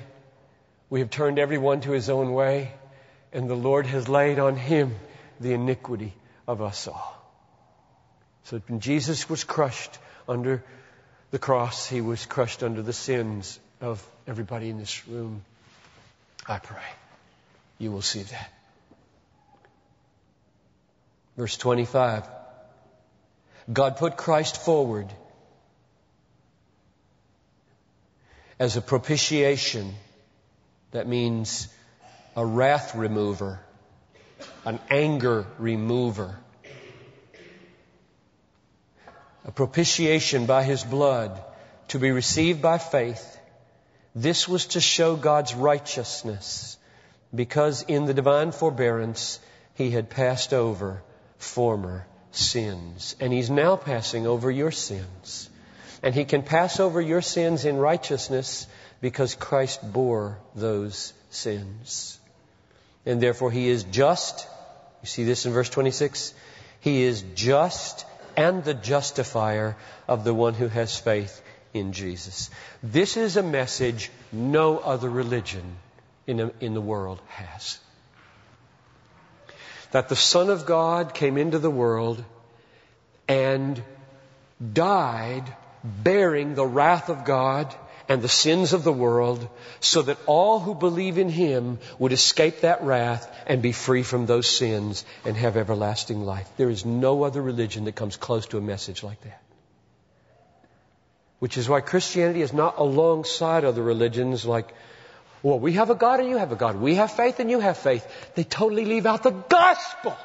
We 0.89 1.01
have 1.01 1.09
turned 1.09 1.39
everyone 1.39 1.81
to 1.81 1.91
his 1.91 2.09
own 2.09 2.33
way, 2.33 2.71
and 3.33 3.49
the 3.49 3.55
Lord 3.55 3.85
has 3.85 4.07
laid 4.07 4.39
on 4.39 4.55
him 4.55 4.95
the 5.39 5.53
iniquity 5.53 6.13
of 6.47 6.61
us 6.61 6.87
all. 6.87 7.19
So 8.45 8.61
when 8.67 8.79
Jesus 8.79 9.29
was 9.29 9.43
crushed 9.43 9.97
under 10.27 10.63
the 11.31 11.39
cross, 11.39 11.87
he 11.87 12.01
was 12.01 12.25
crushed 12.25 12.63
under 12.63 12.81
the 12.81 12.93
sins 12.93 13.59
of 13.81 14.05
everybody 14.27 14.69
in 14.69 14.77
this 14.77 15.07
room. 15.07 15.43
I 16.47 16.59
pray 16.59 16.83
you 17.79 17.91
will 17.91 18.01
see 18.01 18.23
that. 18.23 18.53
Verse 21.35 21.57
25. 21.57 22.27
God 23.71 23.97
put 23.97 24.17
Christ 24.17 24.63
forward 24.63 25.11
as 28.59 28.77
a 28.77 28.81
propitiation. 28.81 29.93
That 30.91 31.07
means 31.07 31.67
a 32.35 32.45
wrath 32.45 32.95
remover 32.95 33.59
an 34.65 34.79
anger 34.89 35.45
remover, 35.57 36.37
a 39.45 39.51
propitiation 39.51 40.45
by 40.45 40.63
his 40.63 40.83
blood 40.83 41.41
to 41.89 41.99
be 41.99 42.11
received 42.11 42.61
by 42.61 42.77
faith. 42.77 43.39
This 44.15 44.47
was 44.47 44.67
to 44.67 44.81
show 44.81 45.15
God's 45.15 45.53
righteousness 45.53 46.77
because 47.33 47.81
in 47.83 48.05
the 48.05 48.13
divine 48.13 48.51
forbearance 48.51 49.39
he 49.73 49.89
had 49.89 50.09
passed 50.09 50.53
over 50.53 51.01
former 51.37 52.05
sins. 52.31 53.15
And 53.19 53.33
he's 53.33 53.49
now 53.49 53.75
passing 53.75 54.27
over 54.27 54.49
your 54.49 54.71
sins. 54.71 55.49
And 56.03 56.13
he 56.13 56.25
can 56.25 56.43
pass 56.43 56.79
over 56.79 57.01
your 57.01 57.21
sins 57.21 57.65
in 57.65 57.77
righteousness 57.77 58.67
because 59.01 59.33
Christ 59.35 59.79
bore 59.81 60.37
those 60.53 61.13
sins. 61.29 62.19
And 63.05 63.21
therefore 63.21 63.51
he 63.51 63.69
is 63.69 63.83
just 63.85 64.47
you 65.03 65.07
see 65.07 65.25
this 65.25 65.45
in 65.45 65.51
verse 65.51 65.69
26? 65.69 66.33
He 66.79 67.03
is 67.03 67.23
just 67.35 68.05
and 68.37 68.63
the 68.63 68.73
justifier 68.73 69.75
of 70.07 70.23
the 70.23 70.33
one 70.33 70.53
who 70.53 70.69
has 70.69 70.97
faith 70.97 71.41
in 71.73 71.91
Jesus. 71.91 72.49
This 72.81 73.17
is 73.17 73.35
a 73.35 73.43
message 73.43 74.09
no 74.31 74.77
other 74.77 75.09
religion 75.09 75.75
in, 76.25 76.51
in 76.61 76.73
the 76.73 76.81
world 76.81 77.21
has. 77.27 77.79
That 79.91 80.07
the 80.07 80.15
Son 80.15 80.49
of 80.49 80.65
God 80.65 81.13
came 81.13 81.37
into 81.37 81.59
the 81.59 81.69
world 81.69 82.23
and 83.27 83.83
died 84.73 85.53
bearing 85.83 86.55
the 86.55 86.65
wrath 86.65 87.09
of 87.09 87.25
God 87.25 87.73
and 88.09 88.21
the 88.21 88.29
sins 88.29 88.73
of 88.73 88.83
the 88.83 88.93
world 88.93 89.47
so 89.79 90.01
that 90.01 90.17
all 90.25 90.59
who 90.59 90.75
believe 90.75 91.17
in 91.17 91.29
Him 91.29 91.79
would 91.99 92.11
escape 92.11 92.61
that 92.61 92.83
wrath 92.83 93.29
and 93.47 93.61
be 93.61 93.71
free 93.71 94.03
from 94.03 94.25
those 94.25 94.47
sins 94.47 95.05
and 95.25 95.37
have 95.37 95.57
everlasting 95.57 96.25
life. 96.25 96.49
There 96.57 96.69
is 96.69 96.85
no 96.85 97.23
other 97.23 97.41
religion 97.41 97.85
that 97.85 97.95
comes 97.95 98.17
close 98.17 98.47
to 98.47 98.57
a 98.57 98.61
message 98.61 99.03
like 99.03 99.21
that. 99.21 99.41
Which 101.39 101.57
is 101.57 101.67
why 101.67 101.81
Christianity 101.81 102.41
is 102.41 102.53
not 102.53 102.77
alongside 102.77 103.65
other 103.65 103.83
religions 103.83 104.45
like, 104.45 104.73
well, 105.41 105.59
we 105.59 105.73
have 105.73 105.89
a 105.89 105.95
God 105.95 106.21
and 106.21 106.29
you 106.29 106.37
have 106.37 106.53
a 106.53 106.55
God. 106.55 106.77
We 106.77 106.95
have 106.95 107.11
faith 107.11 107.41
and 107.41 107.51
you 107.51 107.59
have 107.59 107.77
faith. 107.77 108.07
They 108.35 108.45
totally 108.45 108.85
leave 108.85 109.05
out 109.05 109.23
the 109.23 109.31
gospel. 109.31 110.17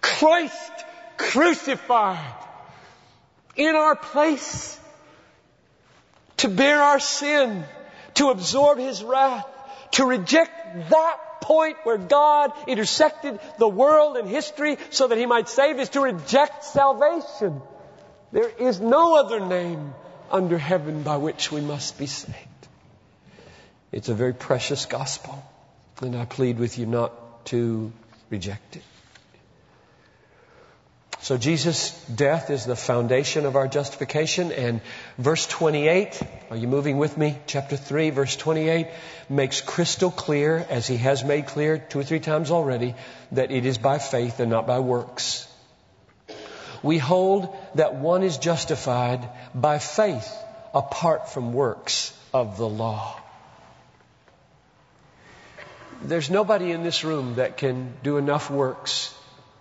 Christ 0.00 0.84
crucified 1.16 2.49
in 3.60 3.76
our 3.76 3.94
place 3.94 4.80
to 6.38 6.48
bear 6.48 6.82
our 6.82 6.98
sin, 6.98 7.64
to 8.14 8.30
absorb 8.30 8.78
His 8.78 9.04
wrath, 9.04 9.46
to 9.92 10.06
reject 10.06 10.88
that 10.88 11.18
point 11.42 11.76
where 11.82 11.98
God 11.98 12.52
intersected 12.66 13.38
the 13.58 13.68
world 13.68 14.16
and 14.16 14.26
history 14.28 14.78
so 14.88 15.08
that 15.08 15.18
He 15.18 15.26
might 15.26 15.48
save 15.48 15.78
is 15.78 15.90
to 15.90 16.00
reject 16.00 16.64
salvation. 16.64 17.60
There 18.32 18.48
is 18.48 18.80
no 18.80 19.16
other 19.16 19.40
name 19.40 19.92
under 20.30 20.56
heaven 20.56 21.02
by 21.02 21.18
which 21.18 21.52
we 21.52 21.60
must 21.60 21.98
be 21.98 22.06
saved. 22.06 22.36
It's 23.92 24.08
a 24.08 24.14
very 24.14 24.32
precious 24.32 24.86
gospel, 24.86 25.44
and 26.00 26.16
I 26.16 26.24
plead 26.24 26.58
with 26.58 26.78
you 26.78 26.86
not 26.86 27.44
to 27.46 27.92
reject 28.30 28.76
it. 28.76 28.82
So 31.30 31.38
Jesus' 31.38 31.92
death 32.06 32.50
is 32.50 32.64
the 32.64 32.74
foundation 32.74 33.46
of 33.46 33.54
our 33.54 33.68
justification 33.68 34.50
and 34.50 34.80
verse 35.16 35.46
28, 35.46 36.20
are 36.50 36.56
you 36.56 36.66
moving 36.66 36.98
with 36.98 37.16
me? 37.16 37.38
Chapter 37.46 37.76
3, 37.76 38.10
verse 38.10 38.34
28 38.34 38.88
makes 39.28 39.60
crystal 39.60 40.10
clear, 40.10 40.66
as 40.68 40.88
he 40.88 40.96
has 40.96 41.22
made 41.22 41.46
clear 41.46 41.78
two 41.78 42.00
or 42.00 42.02
three 42.02 42.18
times 42.18 42.50
already, 42.50 42.96
that 43.30 43.52
it 43.52 43.64
is 43.64 43.78
by 43.78 44.00
faith 44.00 44.40
and 44.40 44.50
not 44.50 44.66
by 44.66 44.80
works. 44.80 45.46
We 46.82 46.98
hold 46.98 47.56
that 47.76 47.94
one 47.94 48.24
is 48.24 48.36
justified 48.36 49.28
by 49.54 49.78
faith 49.78 50.34
apart 50.74 51.28
from 51.28 51.52
works 51.52 52.12
of 52.34 52.56
the 52.56 52.68
law. 52.68 53.16
There's 56.02 56.28
nobody 56.28 56.72
in 56.72 56.82
this 56.82 57.04
room 57.04 57.36
that 57.36 57.56
can 57.56 57.94
do 58.02 58.16
enough 58.16 58.50
works 58.50 59.14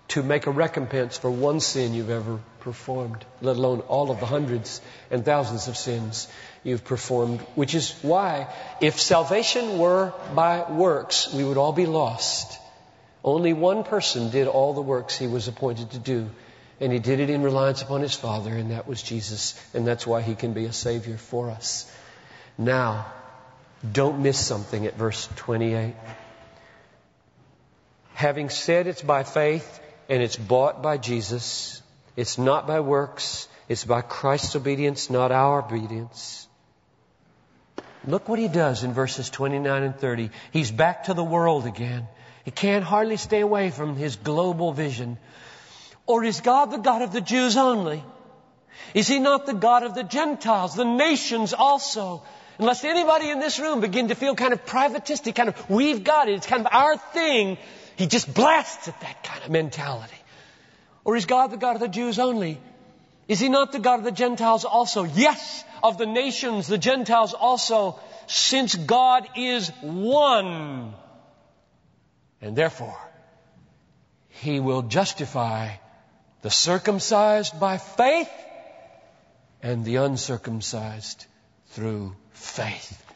to 0.10 0.24
make 0.24 0.48
a 0.48 0.52
recompense 0.52 1.18
for 1.18 1.30
one 1.30 1.60
sin 1.60 1.94
you've 1.94 2.10
ever 2.10 2.40
performed, 2.62 3.24
let 3.42 3.56
alone 3.56 3.82
all 3.82 4.12
of 4.12 4.20
the 4.20 4.26
hundreds 4.26 4.82
and 5.12 5.24
thousands 5.24 5.68
of 5.68 5.78
sins 5.78 6.28
you've 6.64 6.84
performed, 6.84 7.40
which 7.56 7.76
is 7.76 7.92
why 8.02 8.48
if 8.82 9.00
salvation 9.00 9.78
were 9.78 10.14
by 10.36 10.72
works, 10.72 11.34
we 11.34 11.44
would 11.44 11.58
all 11.58 11.74
be 11.74 11.86
lost. 11.86 12.60
Only 13.24 13.54
one 13.54 13.84
person 13.84 14.30
did 14.32 14.48
all 14.48 14.74
the 14.74 14.82
works 14.82 15.18
he 15.18 15.28
was 15.28 15.48
appointed 15.48 15.92
to 15.92 16.00
do, 16.00 16.30
and 16.80 16.92
he 16.92 17.00
did 17.00 17.20
it 17.20 17.30
in 17.30 17.44
reliance 17.44 17.82
upon 17.82 18.02
his 18.02 18.16
Father, 18.16 18.52
and 18.52 18.72
that 18.72 18.88
was 18.88 19.04
Jesus, 19.04 19.62
and 19.74 19.86
that's 19.86 20.08
why 20.08 20.22
he 20.22 20.36
can 20.36 20.54
be 20.54 20.66
a 20.66 20.74
Savior 20.74 21.18
for 21.18 21.52
us. 21.52 21.92
Now, 22.58 23.06
don't 23.90 24.22
miss 24.22 24.40
something 24.40 24.86
at 24.86 24.98
verse 24.98 25.30
28. 25.36 25.94
Having 28.14 28.50
said 28.50 28.88
it's 28.88 29.02
by 29.02 29.24
faith, 29.24 29.79
and 30.10 30.24
it's 30.24 30.36
bought 30.36 30.82
by 30.82 30.98
Jesus. 30.98 31.82
It's 32.16 32.38
not 32.38 32.68
by 32.68 32.80
works. 32.80 33.48
It's 33.70 33.86
by 33.86 34.02
Christ's 34.02 34.56
obedience, 34.56 35.10
not 35.10 35.32
our 35.32 35.64
obedience. 35.64 36.48
Look 38.06 38.28
what 38.28 38.40
he 38.40 38.48
does 38.48 38.84
in 38.84 38.94
verses 38.94 39.30
29 39.30 39.84
and 39.84 39.96
30. 39.96 40.32
He's 40.52 40.72
back 40.72 41.04
to 41.04 41.14
the 41.14 41.24
world 41.24 41.66
again. 41.68 42.08
He 42.44 42.52
can't 42.52 42.84
hardly 42.84 43.18
stay 43.18 43.42
away 43.42 43.70
from 43.70 43.96
his 43.96 44.16
global 44.16 44.74
vision. 44.74 45.18
Or 46.08 46.24
is 46.24 46.42
God 46.42 46.72
the 46.72 46.78
God 46.78 47.04
of 47.04 47.12
the 47.12 47.22
Jews 47.22 47.56
only? 47.58 48.04
Is 48.96 49.08
he 49.08 49.20
not 49.20 49.46
the 49.46 49.54
God 49.54 49.84
of 49.84 49.94
the 49.94 50.04
Gentiles, 50.04 50.74
the 50.74 50.86
nations 50.86 51.54
also? 51.54 52.24
Unless 52.58 52.84
anybody 52.84 53.30
in 53.30 53.40
this 53.40 53.60
room 53.60 53.82
begin 53.82 54.08
to 54.08 54.16
feel 54.16 54.34
kind 54.34 54.54
of 54.54 54.66
privatistic, 54.66 55.36
kind 55.36 55.50
of, 55.50 55.70
we've 55.70 56.04
got 56.04 56.28
it, 56.28 56.34
it's 56.34 56.48
kind 56.48 56.66
of 56.66 56.74
our 56.74 56.98
thing, 56.98 57.58
he 58.00 58.08
just 58.08 58.34
blasts 58.34 58.88
at 58.88 59.02
that 59.02 59.26
kind 59.26 59.44
of 59.44 59.50
mentality. 59.52 60.16
Or 61.04 61.18
is 61.18 61.26
God 61.26 61.52
the 61.52 61.58
God 61.58 61.76
of 61.76 61.82
the 61.82 61.90
Jews 61.90 62.18
only? 62.18 62.58
Is 63.28 63.42
he 63.42 63.50
not 63.50 63.74
the 63.74 63.80
God 63.80 64.00
of 64.00 64.06
the 64.06 64.14
Gentiles 64.14 64.64
also? 64.64 65.04
Yes, 65.04 65.66
of 65.84 65.98
the 65.98 66.06
nations, 66.06 66.68
the 66.68 66.78
Gentiles 66.78 67.34
also, 67.34 68.00
since 68.26 68.74
God 68.74 69.28
is 69.36 69.68
one. 69.82 70.94
And 72.42 72.56
therefore, 72.56 72.98
he 74.30 74.62
will 74.62 74.84
justify 74.84 75.72
the 76.42 76.50
circumcised 76.50 77.60
by 77.60 77.80
faith 77.80 78.32
and 79.62 79.84
the 79.84 79.98
uncircumcised 79.98 81.26
through 81.72 82.16
faith. 82.32 83.09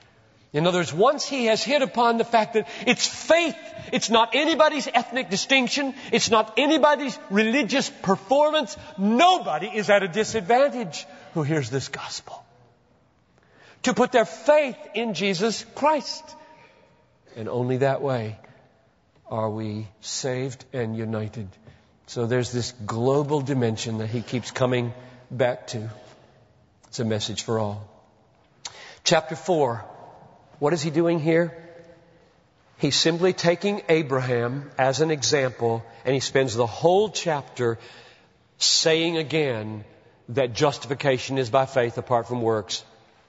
In 0.54 0.68
other 0.68 0.80
words, 0.80 0.94
once 0.94 1.26
he 1.26 1.46
has 1.46 1.64
hit 1.64 1.82
upon 1.82 2.18
the 2.18 2.24
fact 2.24 2.54
that 2.54 2.68
it's 2.86 3.08
faith, 3.08 3.58
it's 3.92 4.12
not 4.12 4.36
anybody's 4.36 4.88
ethnic 4.88 5.32
distinction, 5.32 5.96
it's 6.12 6.30
not 6.30 6.54
anybody's 6.58 7.18
religious 7.32 7.90
performance, 7.90 8.78
nobody 9.00 9.66
is 9.66 9.90
at 9.90 10.04
a 10.04 10.08
disadvantage 10.08 11.08
who 11.34 11.42
hears 11.42 11.72
this 11.72 11.88
gospel. 11.88 12.46
To 13.82 13.96
put 13.96 14.12
their 14.12 14.26
faith 14.26 14.78
in 14.94 15.16
Jesus 15.16 15.66
Christ. 15.74 16.24
And 17.36 17.50
only 17.50 17.78
that 17.78 18.04
way 18.04 18.38
are 19.26 19.50
we 19.50 19.88
saved 20.02 20.64
and 20.72 20.96
united. 20.96 21.48
So 22.06 22.28
there's 22.28 22.52
this 22.52 22.74
global 22.86 23.42
dimension 23.42 23.98
that 23.98 24.12
he 24.12 24.22
keeps 24.22 24.52
coming 24.52 24.94
back 25.32 25.68
to. 25.68 25.90
It's 26.90 27.00
a 27.00 27.06
message 27.06 27.42
for 27.42 27.58
all. 27.58 27.90
Chapter 29.04 29.36
4 29.36 29.84
what 30.60 30.74
is 30.74 30.82
he 30.82 30.90
doing 30.90 31.20
here? 31.20 31.54
He's 32.78 32.96
simply 32.96 33.34
taking 33.34 33.82
Abraham 33.88 34.70
as 34.78 35.02
an 35.02 35.12
example, 35.12 35.84
and 36.06 36.14
he 36.14 36.20
spends 36.20 36.54
the 36.54 36.68
whole 36.68 37.10
chapter 37.10 37.78
saying 38.58 39.18
again 39.18 39.86
that 40.30 40.54
justification 40.54 41.38
is 41.38 41.50
by 41.50 41.66
faith 41.66 41.98
apart 41.98 42.28
from 42.28 42.42
works, 42.42 42.84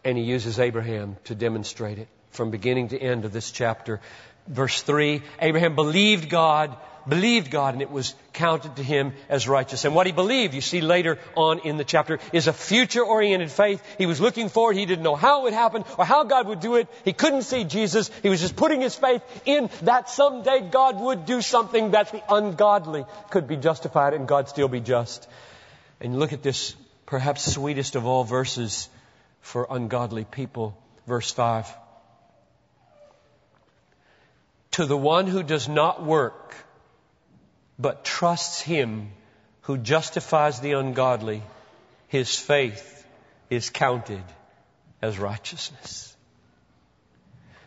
and 0.04 0.16
he 0.18 0.24
uses 0.24 0.58
Abraham 0.58 1.16
to 1.24 1.34
demonstrate 1.34 1.98
it 1.98 2.08
from 2.30 2.50
beginning 2.50 2.88
to 2.88 2.98
end 2.98 3.24
of 3.24 3.32
this 3.32 3.50
chapter. 3.50 4.00
Verse 4.46 4.82
3 4.82 5.22
Abraham 5.40 5.74
believed 5.74 6.28
God 6.28 6.76
believed 7.08 7.50
God 7.50 7.74
and 7.74 7.82
it 7.82 7.90
was 7.90 8.14
counted 8.32 8.76
to 8.76 8.82
him 8.82 9.12
as 9.28 9.48
righteous. 9.48 9.84
And 9.84 9.94
what 9.94 10.06
he 10.06 10.12
believed, 10.12 10.54
you 10.54 10.60
see 10.60 10.80
later 10.80 11.18
on 11.36 11.60
in 11.60 11.76
the 11.76 11.84
chapter, 11.84 12.18
is 12.32 12.46
a 12.46 12.52
future 12.52 13.02
oriented 13.02 13.50
faith. 13.50 13.82
He 13.98 14.06
was 14.06 14.20
looking 14.20 14.48
forward. 14.48 14.76
He 14.76 14.86
didn't 14.86 15.04
know 15.04 15.16
how 15.16 15.40
it 15.40 15.42
would 15.44 15.52
happen 15.52 15.84
or 15.98 16.04
how 16.04 16.24
God 16.24 16.48
would 16.48 16.60
do 16.60 16.76
it. 16.76 16.88
He 17.04 17.12
couldn't 17.12 17.42
see 17.42 17.64
Jesus. 17.64 18.10
He 18.22 18.28
was 18.28 18.40
just 18.40 18.56
putting 18.56 18.80
his 18.80 18.94
faith 18.94 19.22
in 19.44 19.70
that 19.82 20.08
someday 20.08 20.60
God 20.60 21.00
would 21.00 21.26
do 21.26 21.40
something 21.42 21.92
that 21.92 22.12
the 22.12 22.22
ungodly 22.32 23.04
could 23.30 23.46
be 23.46 23.56
justified 23.56 24.14
and 24.14 24.26
God 24.26 24.48
still 24.48 24.68
be 24.68 24.80
just. 24.80 25.28
And 26.00 26.18
look 26.18 26.32
at 26.32 26.42
this 26.42 26.74
perhaps 27.06 27.52
sweetest 27.52 27.96
of 27.96 28.06
all 28.06 28.24
verses 28.24 28.88
for 29.40 29.66
ungodly 29.70 30.24
people. 30.24 30.76
Verse 31.06 31.30
5. 31.30 31.68
To 34.72 34.86
the 34.86 34.96
one 34.96 35.26
who 35.26 35.42
does 35.42 35.68
not 35.68 36.02
work, 36.02 36.56
but 37.78 38.04
trusts 38.04 38.60
Him 38.60 39.10
who 39.62 39.78
justifies 39.78 40.60
the 40.60 40.72
ungodly, 40.72 41.42
his 42.08 42.38
faith 42.38 43.06
is 43.50 43.70
counted 43.70 44.22
as 45.00 45.18
righteousness. 45.18 46.14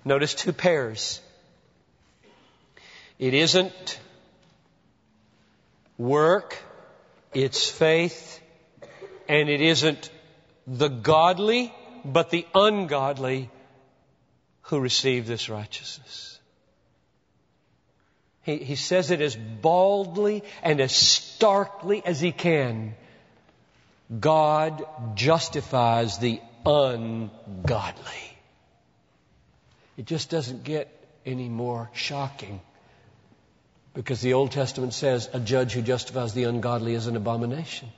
Notice 0.06 0.36
two 0.36 0.54
pairs. 0.54 1.22
It 3.18 3.34
isn't 3.34 4.00
work, 5.98 6.58
it's 7.34 7.68
faith, 7.70 8.40
and 9.28 9.50
it 9.50 9.62
isn't 9.62 10.12
the 10.68 10.88
godly, 10.90 11.74
but 12.06 12.30
the 12.30 12.46
ungodly 12.54 13.50
who 14.62 14.80
receive 14.80 15.26
this 15.26 15.50
righteousness. 15.50 16.37
He, 18.48 18.60
he 18.60 18.76
says 18.78 19.12
it 19.12 19.20
as 19.20 19.36
baldly 19.36 20.42
and 20.64 20.80
as 20.80 20.96
starkly 20.96 22.02
as 22.06 22.22
he 22.22 22.32
can. 22.32 22.96
God 24.22 24.86
justifies 25.16 26.18
the 26.20 26.40
ungodly. 26.66 28.38
It 29.98 30.06
just 30.06 30.30
doesn't 30.30 30.64
get 30.64 30.88
any 31.26 31.50
more 31.50 31.90
shocking. 31.94 32.62
Because 33.94 34.22
the 34.22 34.36
Old 34.36 34.52
Testament 34.52 34.94
says 34.94 35.30
a 35.34 35.42
judge 35.42 35.74
who 35.74 35.82
justifies 35.82 36.34
the 36.34 36.46
ungodly 36.46 36.94
is 36.94 37.08
an 37.08 37.18
abomination. 37.18 37.90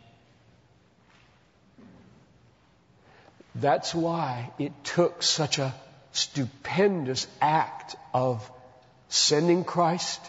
That's 3.54 3.94
why 3.94 4.50
it 4.58 4.74
took 4.84 5.22
such 5.22 5.60
a 5.60 5.76
stupendous 6.12 7.28
act 7.40 7.96
of 8.16 8.52
sending 9.10 9.64
Christ 9.64 10.20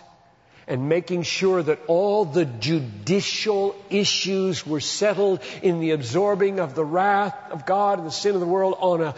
and 0.71 0.89
making 0.89 1.25
sure 1.25 1.61
that 1.61 1.81
all 1.89 2.25
the 2.25 2.45
judicial 2.45 3.75
issues 3.91 4.65
were 4.65 4.81
settled 4.81 5.41
in 5.63 5.81
the 5.81 5.91
absorbing 5.91 6.61
of 6.61 6.77
the 6.77 6.85
wrath 6.85 7.35
of 7.51 7.67
God 7.67 7.99
and 7.99 8.07
the 8.07 8.13
sin 8.13 8.37
of 8.37 8.41
the 8.41 8.47
world 8.47 8.77
on 8.79 9.03
a, 9.03 9.15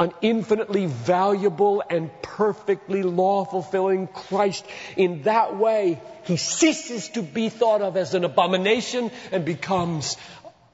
an 0.00 0.12
infinitely 0.22 0.86
valuable 0.86 1.82
and 1.88 2.10
perfectly 2.22 3.02
law 3.02 3.44
fulfilling 3.44 4.06
Christ. 4.06 4.64
In 4.96 5.24
that 5.24 5.54
way, 5.54 6.00
he 6.24 6.38
ceases 6.38 7.10
to 7.10 7.20
be 7.22 7.50
thought 7.50 7.82
of 7.82 7.98
as 7.98 8.14
an 8.14 8.24
abomination 8.24 9.10
and 9.32 9.44
becomes 9.44 10.16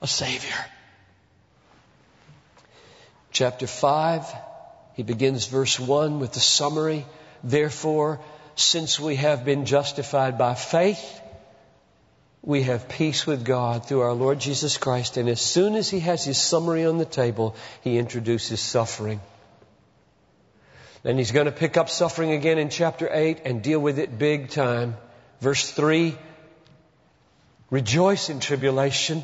a 0.00 0.06
Savior. 0.06 0.64
Chapter 3.32 3.66
5, 3.66 4.24
he 4.94 5.02
begins 5.02 5.46
verse 5.46 5.80
1 5.80 6.20
with 6.20 6.32
the 6.32 6.40
summary. 6.40 7.06
Therefore, 7.42 8.20
since 8.60 9.00
we 9.00 9.16
have 9.16 9.44
been 9.44 9.64
justified 9.64 10.38
by 10.38 10.54
faith, 10.54 11.20
we 12.42 12.62
have 12.62 12.88
peace 12.88 13.26
with 13.26 13.44
God 13.44 13.86
through 13.86 14.00
our 14.00 14.14
Lord 14.14 14.40
Jesus 14.40 14.78
Christ. 14.78 15.16
And 15.16 15.28
as 15.28 15.40
soon 15.40 15.74
as 15.74 15.90
he 15.90 16.00
has 16.00 16.24
his 16.24 16.38
summary 16.38 16.86
on 16.86 16.98
the 16.98 17.04
table, 17.04 17.54
he 17.82 17.98
introduces 17.98 18.60
suffering. 18.60 19.20
And 21.04 21.18
he's 21.18 21.32
going 21.32 21.46
to 21.46 21.52
pick 21.52 21.76
up 21.76 21.88
suffering 21.88 22.32
again 22.32 22.58
in 22.58 22.70
chapter 22.70 23.08
8 23.10 23.42
and 23.44 23.62
deal 23.62 23.78
with 23.78 23.98
it 23.98 24.18
big 24.18 24.50
time. 24.50 24.96
Verse 25.40 25.70
3 25.70 26.16
Rejoice 27.70 28.30
in 28.30 28.40
tribulation. 28.40 29.22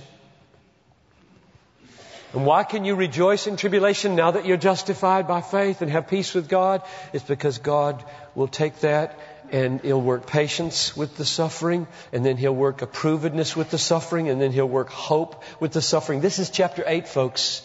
And 2.37 2.45
why 2.45 2.65
can 2.65 2.85
you 2.85 2.97
rejoice 2.97 3.47
in 3.47 3.57
tribulation 3.57 4.15
now 4.15 4.33
that 4.33 4.45
you're 4.45 4.59
justified 4.59 5.27
by 5.27 5.41
faith 5.41 5.81
and 5.81 5.91
have 5.91 6.07
peace 6.07 6.35
with 6.35 6.51
God? 6.51 6.83
It's 7.15 7.25
because 7.25 7.57
God 7.57 8.05
will 8.35 8.47
take 8.47 8.81
that 8.81 9.19
and 9.51 9.81
He'll 9.81 10.03
work 10.03 10.27
patience 10.27 10.95
with 10.95 11.17
the 11.17 11.25
suffering, 11.25 11.87
and 12.13 12.27
then 12.27 12.37
He'll 12.37 12.55
work 12.55 12.81
approvedness 12.81 13.57
with 13.57 13.71
the 13.71 13.79
suffering, 13.79 14.29
and 14.29 14.39
then 14.39 14.53
He'll 14.53 14.69
work 14.69 14.91
hope 14.91 15.45
with 15.61 15.73
the 15.73 15.81
suffering. 15.81 16.21
This 16.21 16.39
is 16.39 16.51
chapter 16.51 16.85
8, 16.87 17.09
folks. 17.09 17.63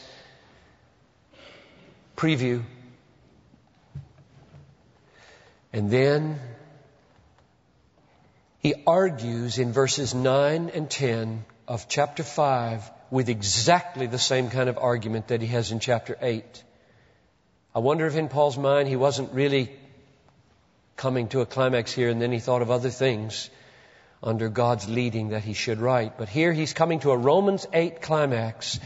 Preview. 2.16 2.64
And 5.74 5.92
then 5.92 6.40
he 8.60 8.76
argues 8.88 9.58
in 9.58 9.74
verses 9.74 10.14
9 10.14 10.72
and 10.74 10.90
10 10.90 11.44
of 11.68 11.90
chapter 11.90 12.24
5 12.24 12.90
with 13.12 13.28
exactly 13.30 14.08
the 14.08 14.18
same 14.18 14.50
kind 14.50 14.70
of 14.70 14.78
argument 14.78 15.28
that 15.28 15.42
he 15.42 15.48
has 15.48 15.72
in 15.72 15.80
chapter 15.80 16.18
8. 16.22 16.64
I 17.76 17.80
wonder 17.80 18.08
if 18.08 18.16
in 18.16 18.30
Paul's 18.30 18.58
mind 18.58 18.88
he 18.88 18.96
wasn't 18.96 19.34
really 19.34 19.70
coming 20.96 21.28
to 21.30 21.42
a 21.42 21.46
climax 21.46 21.92
here 21.92 22.10
and 22.10 22.22
then 22.22 22.32
he 22.32 22.40
thought 22.40 22.62
of 22.62 22.72
other 22.72 22.90
things 22.90 23.50
under 24.24 24.50
God's 24.50 24.88
leading 24.88 25.30
that 25.30 25.44
he 25.44 25.54
should 25.54 25.80
write. 25.80 26.18
But 26.18 26.30
here 26.30 26.54
he's 26.54 26.74
coming 26.74 27.00
to 27.02 27.12
a 27.12 27.18
Romans 27.18 27.68
8 27.74 28.02
climax. 28.02 28.80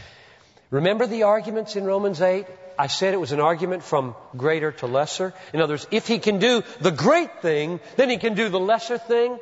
Remember 0.70 1.06
the 1.06 1.24
arguments 1.24 1.76
in 1.76 1.84
Romans 1.84 2.20
8? 2.20 2.46
I 2.78 2.88
said 2.88 3.14
it 3.14 3.20
was 3.20 3.32
an 3.32 3.40
argument 3.40 3.82
from 3.82 4.14
greater 4.36 4.72
to 4.72 4.86
lesser. 4.86 5.34
In 5.52 5.60
other 5.60 5.74
words, 5.74 5.86
if 5.90 6.06
he 6.06 6.18
can 6.18 6.38
do 6.38 6.62
the 6.80 6.90
great 6.90 7.42
thing, 7.42 7.80
then 7.96 8.10
he 8.10 8.16
can 8.16 8.34
do 8.34 8.48
the 8.48 8.60
lesser 8.60 8.98
thing. 8.98 9.38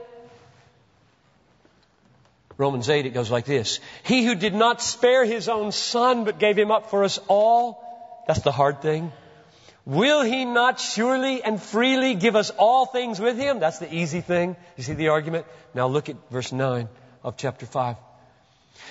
Romans 2.57 2.89
8, 2.89 3.07
it 3.07 3.15
goes 3.15 3.31
like 3.31 3.45
this. 3.45 3.81
He 4.05 4.25
who 4.25 4.35
did 4.35 4.55
not 4.55 4.81
spare 4.81 5.25
his 5.25 5.49
own 5.49 5.73
son, 5.73 6.25
but 6.25 6.39
gave 6.39 6.57
him 6.57 6.71
up 6.71 6.91
for 6.91 7.05
us 7.05 7.19
all, 7.29 7.83
that's 8.27 8.43
the 8.43 8.53
hard 8.53 8.81
thing. 8.81 9.13
Will 9.87 10.23
he 10.23 10.45
not 10.45 10.81
surely 10.81 11.43
and 11.43 11.61
freely 11.61 12.15
give 12.15 12.37
us 12.37 12.51
all 12.51 12.87
things 12.87 13.21
with 13.21 13.37
him? 13.37 13.59
That's 13.59 13.79
the 13.79 13.93
easy 13.93 14.23
thing. 14.23 14.57
You 14.77 14.83
see 14.83 14.95
the 14.95 15.09
argument? 15.09 15.47
Now 15.75 15.89
look 15.89 16.09
at 16.09 16.17
verse 16.31 16.53
9 16.53 16.89
of 17.23 17.37
chapter 17.37 17.67
5. 17.67 17.97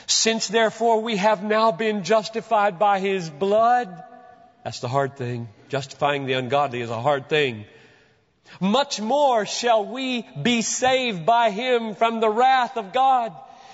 Since 0.06 0.50
therefore 0.50 1.02
we 1.02 1.18
have 1.18 1.44
now 1.44 1.72
been 1.72 2.04
justified 2.04 2.78
by 2.78 3.00
his 3.00 3.30
blood, 3.30 4.04
that's 4.64 4.82
the 4.82 4.88
hard 4.88 5.18
thing. 5.18 5.50
Justifying 5.70 6.26
the 6.26 6.34
ungodly 6.34 6.82
is 6.82 6.90
a 6.90 7.02
hard 7.02 7.28
thing. 7.28 7.66
Much 8.60 9.02
more 9.02 9.46
shall 9.46 9.86
we 9.86 10.28
be 10.42 10.62
saved 10.62 11.26
by 11.26 11.50
him 11.50 11.96
from 11.96 12.20
the 12.20 12.30
wrath 12.30 12.78
of 12.78 12.94
God. 12.94 13.34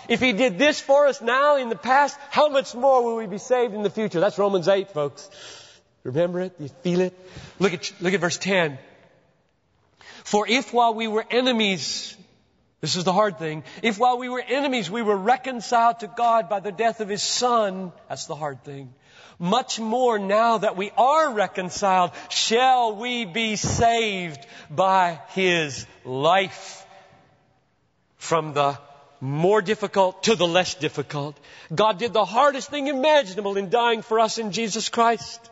If 0.10 0.20
he 0.20 0.34
did 0.34 0.58
this 0.58 0.82
for 0.82 1.06
us 1.06 1.22
now 1.22 1.58
in 1.58 1.70
the 1.70 1.76
past, 1.76 2.18
how 2.32 2.50
much 2.50 2.74
more 2.74 3.04
will 3.04 3.16
we 3.16 3.28
be 3.28 3.38
saved 3.38 3.76
in 3.76 3.84
the 3.84 3.92
future? 3.92 4.20
That's 4.20 4.40
Romans 4.40 4.68
8, 4.68 4.90
folks. 4.90 5.30
Remember 6.04 6.42
it? 6.42 6.56
You 6.60 6.68
feel 6.82 7.02
it? 7.02 7.14
Look 7.60 7.76
at, 7.76 7.92
look 8.02 8.16
at 8.16 8.20
verse 8.20 8.40
10. 8.40 8.80
For 10.24 10.48
if 10.48 10.74
while 10.74 10.96
we 10.96 11.08
were 11.08 11.24
enemies, 11.30 12.18
this 12.82 12.96
is 12.96 13.04
the 13.04 13.14
hard 13.14 13.38
thing, 13.38 13.64
if 13.84 14.00
while 14.00 14.18
we 14.18 14.30
were 14.30 14.42
enemies 14.42 14.90
we 14.90 15.04
were 15.04 15.16
reconciled 15.16 16.00
to 16.00 16.08
God 16.08 16.50
by 16.50 16.60
the 16.60 16.72
death 16.72 17.02
of 17.02 17.08
His 17.08 17.22
Son, 17.22 17.92
that's 18.08 18.26
the 18.26 18.36
hard 18.36 18.64
thing. 18.64 18.92
Much 19.38 19.80
more 19.80 20.18
now 20.18 20.58
that 20.58 20.76
we 20.76 20.90
are 20.98 21.32
reconciled, 21.32 22.12
shall 22.30 22.96
we 22.96 23.26
be 23.26 23.58
saved 23.58 24.44
by 24.72 25.20
His 25.30 25.86
life 26.04 26.84
from 28.18 28.54
the 28.54 28.78
more 29.22 29.62
difficult 29.62 30.24
to 30.24 30.36
the 30.36 30.48
less 30.48 30.76
difficult. 30.76 31.38
God 31.74 32.00
did 32.00 32.14
the 32.14 32.26
hardest 32.26 32.70
thing 32.70 32.88
imaginable 32.88 33.58
in 33.58 33.70
dying 33.70 34.02
for 34.02 34.20
us 34.20 34.38
in 34.38 34.52
Jesus 34.52 34.90
Christ. 34.90 35.50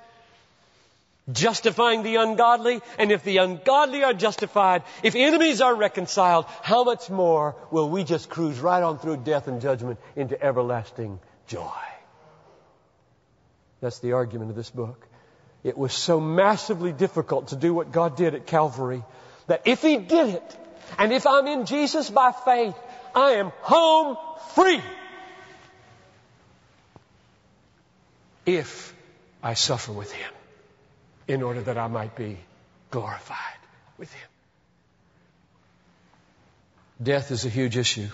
Justifying 1.29 2.03
the 2.03 2.15
ungodly, 2.15 2.79
and 2.97 3.11
if 3.11 3.25
the 3.25 3.37
ungodly 3.37 4.05
are 4.05 4.13
justified, 4.13 4.83
if 5.03 5.13
enemies 5.13 5.59
are 5.59 5.75
reconciled, 5.75 6.45
how 6.61 6.85
much 6.85 7.09
more 7.09 7.55
will 7.69 7.89
we 7.89 8.05
just 8.05 8.29
cruise 8.29 8.59
right 8.59 8.81
on 8.81 8.97
through 8.97 9.17
death 9.17 9.49
and 9.49 9.61
judgment 9.61 9.99
into 10.15 10.41
everlasting 10.41 11.19
joy? 11.47 11.83
That's 13.81 13.99
the 13.99 14.13
argument 14.13 14.51
of 14.51 14.55
this 14.55 14.69
book. 14.69 15.05
It 15.65 15.77
was 15.77 15.91
so 15.91 16.21
massively 16.21 16.93
difficult 16.93 17.49
to 17.49 17.57
do 17.57 17.73
what 17.73 17.91
God 17.91 18.15
did 18.15 18.33
at 18.33 18.47
Calvary 18.47 19.03
that 19.47 19.63
if 19.65 19.81
He 19.81 19.97
did 19.97 20.35
it, 20.35 20.57
and 20.97 21.11
if 21.11 21.27
I'm 21.27 21.47
in 21.47 21.65
Jesus 21.65 22.09
by 22.09 22.31
faith, 22.31 22.75
I 23.17 23.31
am 23.31 23.51
home 23.61 24.15
free. 24.53 24.79
If 28.45 28.93
I 29.41 29.55
suffer 29.55 29.91
with 29.91 30.11
Him 30.11 30.31
in 31.27 31.41
order 31.41 31.61
that 31.61 31.79
I 31.79 31.87
might 31.87 32.15
be 32.15 32.37
glorified 32.91 33.59
with 33.97 34.13
Him. 34.13 34.29
Death 37.01 37.31
is 37.31 37.43
a 37.43 37.49
huge 37.49 37.75
issue. 37.75 38.07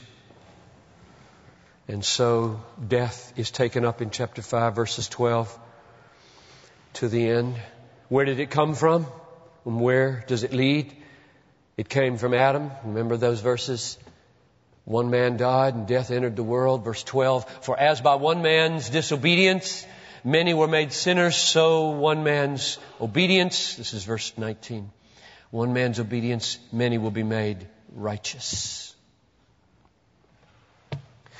And 1.89 2.05
so 2.05 2.61
death 2.87 3.33
is 3.35 3.51
taken 3.51 3.83
up 3.83 4.01
in 4.01 4.09
chapter 4.09 4.41
5, 4.41 4.73
verses 4.73 5.09
12 5.09 5.59
to 6.93 7.09
the 7.09 7.27
end. 7.27 7.57
Where 8.07 8.23
did 8.23 8.39
it 8.39 8.51
come 8.51 8.73
from? 8.73 9.05
And 9.65 9.81
where 9.81 10.23
does 10.27 10.43
it 10.43 10.53
lead? 10.53 10.95
It 11.75 11.89
came 11.89 12.17
from 12.17 12.33
Adam. 12.33 12.71
Remember 12.85 13.17
those 13.17 13.41
verses? 13.41 13.97
One 14.85 15.09
man 15.09 15.37
died 15.37 15.75
and 15.75 15.87
death 15.87 16.11
entered 16.11 16.35
the 16.35 16.43
world. 16.43 16.83
Verse 16.83 17.03
12, 17.03 17.49
for 17.61 17.79
as 17.79 18.01
by 18.01 18.15
one 18.15 18.41
man's 18.41 18.89
disobedience 18.89 19.85
many 20.23 20.53
were 20.53 20.67
made 20.67 20.93
sinners, 20.93 21.35
so 21.35 21.89
one 21.89 22.23
man's 22.23 22.77
obedience, 22.99 23.75
this 23.75 23.93
is 23.93 24.03
verse 24.03 24.33
19, 24.37 24.91
one 25.51 25.73
man's 25.73 25.99
obedience, 25.99 26.57
many 26.71 26.97
will 26.97 27.11
be 27.11 27.23
made 27.23 27.67
righteous. 27.93 28.95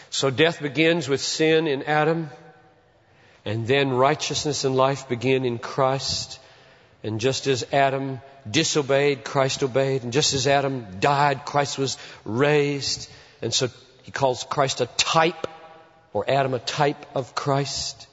So 0.10 0.30
death 0.30 0.62
begins 0.62 1.10
with 1.10 1.22
sin 1.22 1.68
in 1.68 1.84
Adam, 1.84 2.30
and 3.46 3.66
then 3.66 3.90
righteousness 3.92 4.64
and 4.64 4.76
life 4.76 5.10
begin 5.10 5.44
in 5.44 5.58
Christ. 5.58 6.40
And 7.04 7.20
just 7.20 7.48
as 7.48 7.66
Adam 7.74 8.22
disobeyed, 8.50 9.26
Christ 9.26 9.64
obeyed. 9.64 10.04
And 10.04 10.14
just 10.14 10.34
as 10.34 10.48
Adam 10.48 11.00
died, 11.00 11.46
Christ 11.46 11.78
was 11.78 11.98
raised. 12.24 13.10
And 13.44 13.54
so 13.54 13.70
he 14.04 14.12
calls 14.12 14.46
Christ 14.46 14.80
a 14.80 14.86
type, 14.86 15.48
or 16.14 16.30
Adam 16.30 16.54
a 16.54 16.60
type 16.60 17.06
of 17.14 17.36
Christ. 17.36 18.08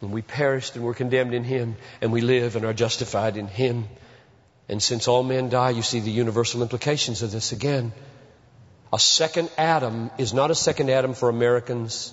And 0.00 0.12
we 0.12 0.22
perished 0.22 0.74
and 0.74 0.84
were 0.84 0.92
condemned 0.92 1.34
in 1.34 1.44
him, 1.44 1.76
and 2.00 2.12
we 2.12 2.20
live 2.20 2.56
and 2.56 2.64
are 2.64 2.72
justified 2.72 3.36
in 3.36 3.46
him. 3.46 3.88
And 4.68 4.82
since 4.82 5.06
all 5.06 5.22
men 5.22 5.50
die, 5.50 5.70
you 5.70 5.82
see 5.82 6.00
the 6.00 6.10
universal 6.10 6.62
implications 6.62 7.22
of 7.22 7.30
this 7.30 7.52
again. 7.52 7.92
A 8.92 8.98
second 8.98 9.50
Adam 9.56 10.10
is 10.18 10.34
not 10.34 10.50
a 10.50 10.54
second 10.54 10.90
Adam 10.90 11.14
for 11.14 11.28
Americans, 11.28 12.12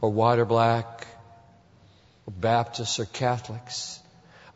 or 0.00 0.08
white 0.08 0.38
or 0.38 0.46
black, 0.46 1.06
or 2.26 2.32
Baptists 2.32 2.98
or 3.00 3.04
Catholics. 3.04 4.00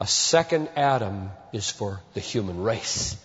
A 0.00 0.06
second 0.06 0.70
Adam 0.74 1.30
is 1.52 1.70
for 1.70 2.00
the 2.14 2.20
human 2.20 2.62
race. 2.62 3.18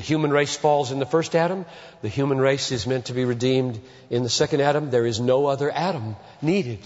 The 0.00 0.06
human 0.06 0.30
race 0.30 0.56
falls 0.56 0.92
in 0.92 0.98
the 0.98 1.04
first 1.04 1.36
Adam. 1.36 1.66
The 2.00 2.08
human 2.08 2.38
race 2.38 2.72
is 2.72 2.86
meant 2.86 3.04
to 3.08 3.12
be 3.12 3.26
redeemed 3.26 3.78
in 4.08 4.22
the 4.22 4.30
second 4.30 4.62
Adam. 4.62 4.88
There 4.88 5.04
is 5.04 5.20
no 5.20 5.44
other 5.44 5.70
Adam 5.70 6.16
needed, 6.40 6.78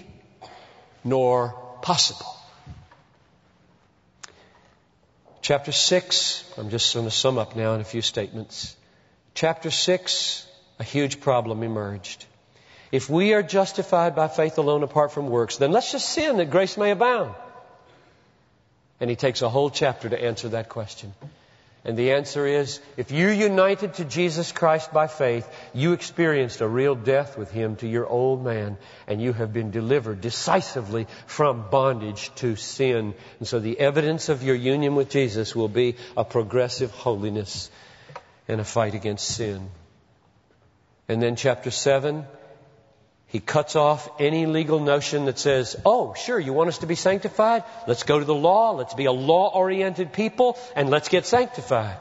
nor 1.04 1.50
possible. 1.80 2.26
Chapter 5.42 5.70
6, 5.70 6.54
I'm 6.58 6.70
just 6.70 6.92
going 6.92 7.06
to 7.06 7.12
sum 7.12 7.38
up 7.38 7.54
now 7.54 7.74
in 7.74 7.80
a 7.80 7.84
few 7.84 8.02
statements. 8.02 8.74
Chapter 9.34 9.70
6, 9.70 10.48
a 10.80 10.82
huge 10.82 11.20
problem 11.20 11.62
emerged. 11.62 12.24
If 12.90 13.08
we 13.08 13.32
are 13.32 13.44
justified 13.44 14.16
by 14.16 14.26
faith 14.26 14.58
alone 14.58 14.82
apart 14.82 15.12
from 15.12 15.28
works, 15.28 15.58
then 15.58 15.70
let's 15.70 15.92
just 15.92 16.08
sin 16.08 16.38
that 16.38 16.50
grace 16.50 16.76
may 16.76 16.90
abound. 16.90 17.32
And 18.98 19.08
he 19.08 19.14
takes 19.14 19.40
a 19.40 19.48
whole 19.48 19.70
chapter 19.70 20.08
to 20.08 20.20
answer 20.20 20.48
that 20.48 20.68
question. 20.68 21.14
And 21.86 21.98
the 21.98 22.12
answer 22.12 22.46
is, 22.46 22.80
if 22.96 23.10
you're 23.10 23.30
united 23.30 23.94
to 23.94 24.06
Jesus 24.06 24.52
Christ 24.52 24.90
by 24.90 25.06
faith, 25.06 25.46
you 25.74 25.92
experienced 25.92 26.62
a 26.62 26.68
real 26.68 26.94
death 26.94 27.36
with 27.36 27.50
Him 27.50 27.76
to 27.76 27.86
your 27.86 28.06
old 28.06 28.42
man, 28.42 28.78
and 29.06 29.20
you 29.20 29.34
have 29.34 29.52
been 29.52 29.70
delivered 29.70 30.22
decisively 30.22 31.06
from 31.26 31.68
bondage 31.70 32.34
to 32.36 32.56
sin. 32.56 33.12
And 33.38 33.46
so 33.46 33.60
the 33.60 33.78
evidence 33.78 34.30
of 34.30 34.42
your 34.42 34.56
union 34.56 34.94
with 34.94 35.10
Jesus 35.10 35.54
will 35.54 35.68
be 35.68 35.96
a 36.16 36.24
progressive 36.24 36.90
holiness 36.90 37.70
and 38.48 38.62
a 38.62 38.64
fight 38.64 38.94
against 38.94 39.28
sin. 39.28 39.68
And 41.06 41.20
then 41.20 41.36
chapter 41.36 41.70
7, 41.70 42.24
he 43.34 43.40
cuts 43.40 43.74
off 43.74 44.08
any 44.20 44.46
legal 44.46 44.78
notion 44.78 45.24
that 45.24 45.40
says, 45.40 45.74
oh, 45.84 46.14
sure, 46.14 46.38
you 46.38 46.52
want 46.52 46.68
us 46.68 46.78
to 46.78 46.86
be 46.86 46.94
sanctified? 46.94 47.64
Let's 47.88 48.04
go 48.04 48.20
to 48.20 48.24
the 48.24 48.32
law. 48.32 48.70
Let's 48.74 48.94
be 48.94 49.06
a 49.06 49.10
law 49.10 49.50
oriented 49.52 50.12
people 50.12 50.56
and 50.76 50.88
let's 50.88 51.08
get 51.08 51.26
sanctified. 51.26 51.96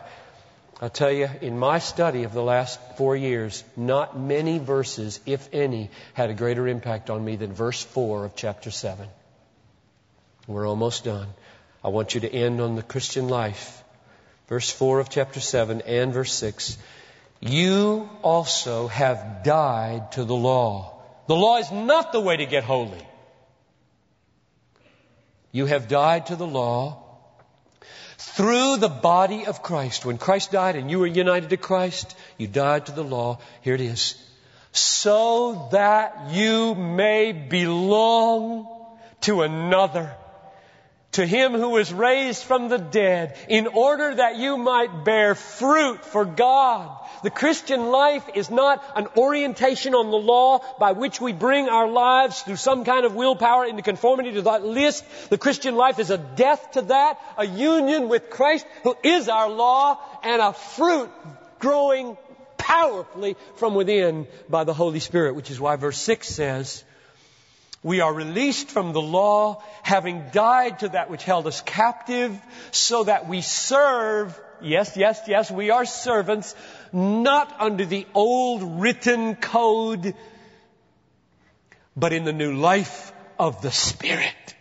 I'll 0.79 0.91
tell 0.91 1.11
you, 1.11 1.27
in 1.41 1.57
my 1.57 1.79
study 1.79 2.21
of 2.21 2.33
the 2.33 2.43
last 2.43 2.79
four 2.97 3.15
years, 3.15 3.63
not 3.75 4.15
many 4.15 4.59
verses, 4.59 5.19
if 5.25 5.49
any, 5.51 5.89
had 6.13 6.29
a 6.29 6.35
greater 6.35 6.67
impact 6.67 7.09
on 7.09 7.25
me 7.25 7.35
than 7.35 7.51
verse 7.51 7.81
4 7.81 8.25
of 8.25 8.35
chapter 8.35 8.69
7. 8.69 9.07
We're 10.45 10.67
almost 10.67 11.03
done. 11.03 11.29
I 11.83 11.87
want 11.87 12.13
you 12.13 12.21
to 12.21 12.31
end 12.31 12.61
on 12.61 12.75
the 12.75 12.83
Christian 12.83 13.27
life. 13.27 13.83
Verse 14.49 14.69
4 14.69 14.99
of 14.99 15.09
chapter 15.09 15.39
7 15.39 15.81
and 15.81 16.13
verse 16.13 16.33
6. 16.33 16.77
You 17.39 18.07
also 18.21 18.87
have 18.87 19.41
died 19.43 20.11
to 20.11 20.25
the 20.25 20.35
law. 20.35 20.92
The 21.27 21.35
law 21.35 21.57
is 21.57 21.71
not 21.71 22.11
the 22.11 22.19
way 22.19 22.37
to 22.37 22.45
get 22.45 22.63
holy. 22.63 23.05
You 25.51 25.67
have 25.67 25.87
died 25.87 26.27
to 26.27 26.35
the 26.35 26.47
law 26.47 27.03
through 28.17 28.77
the 28.77 28.89
body 28.89 29.45
of 29.45 29.61
Christ. 29.61 30.05
When 30.05 30.17
Christ 30.17 30.51
died 30.51 30.75
and 30.75 30.89
you 30.89 30.99
were 30.99 31.07
united 31.07 31.49
to 31.51 31.57
Christ, 31.57 32.15
you 32.37 32.47
died 32.47 32.87
to 32.87 32.91
the 32.91 33.03
law. 33.03 33.39
Here 33.61 33.75
it 33.75 33.81
is. 33.81 34.15
So 34.71 35.69
that 35.71 36.31
you 36.31 36.73
may 36.73 37.31
belong 37.31 38.67
to 39.21 39.43
another 39.43 40.15
to 41.13 41.25
him 41.25 41.53
who 41.53 41.69
was 41.69 41.93
raised 41.93 42.43
from 42.43 42.69
the 42.69 42.77
dead 42.77 43.37
in 43.47 43.67
order 43.67 44.15
that 44.15 44.37
you 44.37 44.57
might 44.57 45.03
bear 45.03 45.35
fruit 45.35 46.03
for 46.05 46.25
God. 46.25 46.97
The 47.23 47.29
Christian 47.29 47.87
life 47.87 48.27
is 48.35 48.49
not 48.49 48.83
an 48.95 49.07
orientation 49.15 49.95
on 49.95 50.11
the 50.11 50.17
law 50.17 50.59
by 50.79 50.91
which 50.91 51.21
we 51.21 51.31
bring 51.31 51.69
our 51.69 51.87
lives 51.87 52.41
through 52.41 52.57
some 52.57 52.83
kind 52.83 53.05
of 53.05 53.15
willpower 53.15 53.65
into 53.65 53.81
conformity 53.81 54.33
to 54.33 54.41
that 54.43 54.65
list. 54.65 55.05
The 55.29 55.37
Christian 55.37 55.75
life 55.75 55.99
is 55.99 56.09
a 56.09 56.17
death 56.17 56.71
to 56.71 56.81
that, 56.83 57.19
a 57.37 57.45
union 57.45 58.09
with 58.09 58.29
Christ 58.29 58.65
who 58.83 58.97
is 59.03 59.29
our 59.29 59.49
law, 59.49 59.99
and 60.23 60.41
a 60.41 60.53
fruit 60.53 61.09
growing 61.59 62.17
powerfully 62.57 63.37
from 63.55 63.75
within 63.75 64.27
by 64.49 64.63
the 64.63 64.73
Holy 64.73 64.99
Spirit, 64.99 65.35
which 65.35 65.51
is 65.51 65.59
why 65.59 65.75
verse 65.75 65.97
6 65.97 66.27
says, 66.27 66.83
we 67.83 67.99
are 67.99 68.13
released 68.13 68.69
from 68.69 68.93
the 68.93 69.01
law, 69.01 69.61
having 69.83 70.29
died 70.31 70.79
to 70.79 70.89
that 70.89 71.09
which 71.09 71.23
held 71.23 71.45
us 71.47 71.61
captive, 71.61 72.39
so 72.71 73.03
that 73.03 73.27
we 73.27 73.41
serve, 73.41 74.39
yes, 74.61 74.95
yes, 74.95 75.21
yes, 75.27 75.51
we 75.51 75.69
are 75.69 75.85
servants, 75.85 76.55
not 76.93 77.53
under 77.59 77.85
the 77.85 78.07
old 78.13 78.81
written 78.81 79.35
code, 79.35 80.15
but 81.95 82.13
in 82.13 82.23
the 82.23 82.33
new 82.33 82.53
life 82.53 83.11
of 83.37 83.61
the 83.61 83.71
Spirit. 83.71 84.55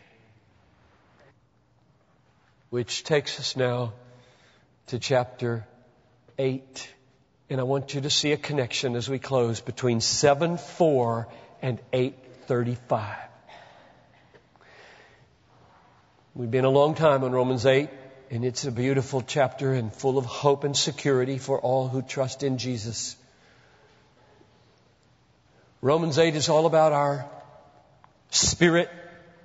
Which 2.70 3.04
takes 3.04 3.38
us 3.38 3.54
now 3.54 3.92
to 4.88 4.98
chapter 4.98 5.64
8. 6.38 6.88
And 7.50 7.60
I 7.60 7.64
want 7.64 7.94
you 7.94 8.00
to 8.00 8.10
see 8.10 8.32
a 8.32 8.36
connection 8.36 8.96
as 8.96 9.08
we 9.08 9.18
close 9.18 9.60
between 9.60 10.00
7 10.00 10.56
4 10.56 11.28
and 11.60 11.78
8 11.92 12.21
35. 12.46 13.16
We've 16.34 16.50
been 16.50 16.64
a 16.64 16.70
long 16.70 16.94
time 16.94 17.24
on 17.24 17.32
Romans 17.32 17.66
8, 17.66 17.90
and 18.30 18.44
it's 18.44 18.64
a 18.64 18.72
beautiful 18.72 19.20
chapter 19.20 19.72
and 19.74 19.92
full 19.92 20.16
of 20.16 20.24
hope 20.24 20.64
and 20.64 20.76
security 20.76 21.38
for 21.38 21.60
all 21.60 21.88
who 21.88 22.00
trust 22.00 22.42
in 22.42 22.58
Jesus. 22.58 23.16
Romans 25.82 26.18
8 26.18 26.34
is 26.34 26.48
all 26.48 26.66
about 26.66 26.92
our 26.92 27.28
spirit 28.30 28.88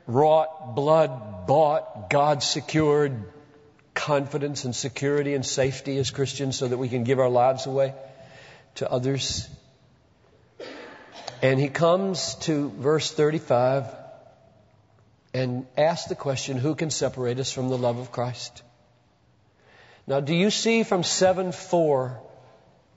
wrought, 0.05 0.75
blood 0.75 1.45
bought, 1.47 2.09
God 2.09 2.41
secured 2.41 3.23
confidence 3.93 4.63
and 4.63 4.75
security 4.75 5.33
and 5.33 5.45
safety 5.45 5.97
as 5.97 6.11
Christians 6.11 6.55
so 6.55 6.67
that 6.67 6.77
we 6.77 6.87
can 6.87 7.03
give 7.03 7.19
our 7.19 7.29
lives 7.29 7.65
away 7.65 7.93
to 8.75 8.89
others. 8.89 9.49
And 11.41 11.59
he 11.59 11.69
comes 11.69 12.35
to 12.41 12.69
verse 12.69 13.11
35 13.11 13.85
and 15.33 15.67
asks 15.77 16.09
the 16.09 16.15
question, 16.15 16.57
who 16.57 16.73
can 16.73 16.89
separate 16.89 17.39
us 17.39 17.51
from 17.51 17.69
the 17.69 17.77
love 17.77 17.99
of 17.99 18.11
Christ? 18.11 18.63
Now, 20.07 20.19
do 20.19 20.33
you 20.33 20.49
see 20.49 20.83
from 20.83 21.03
7 21.03 21.51
4 21.51 22.19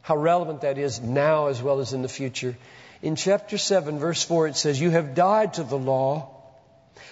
how 0.02 0.16
relevant 0.16 0.62
that 0.62 0.78
is 0.78 1.00
now 1.00 1.48
as 1.48 1.60
well 1.60 1.80
as 1.80 1.92
in 1.92 2.02
the 2.02 2.08
future? 2.08 2.56
In 3.02 3.16
chapter 3.16 3.58
7, 3.58 3.98
verse 3.98 4.22
4, 4.22 4.48
it 4.48 4.56
says, 4.56 4.80
You 4.80 4.90
have 4.90 5.14
died 5.14 5.54
to 5.54 5.62
the 5.62 5.78
law 5.78 6.36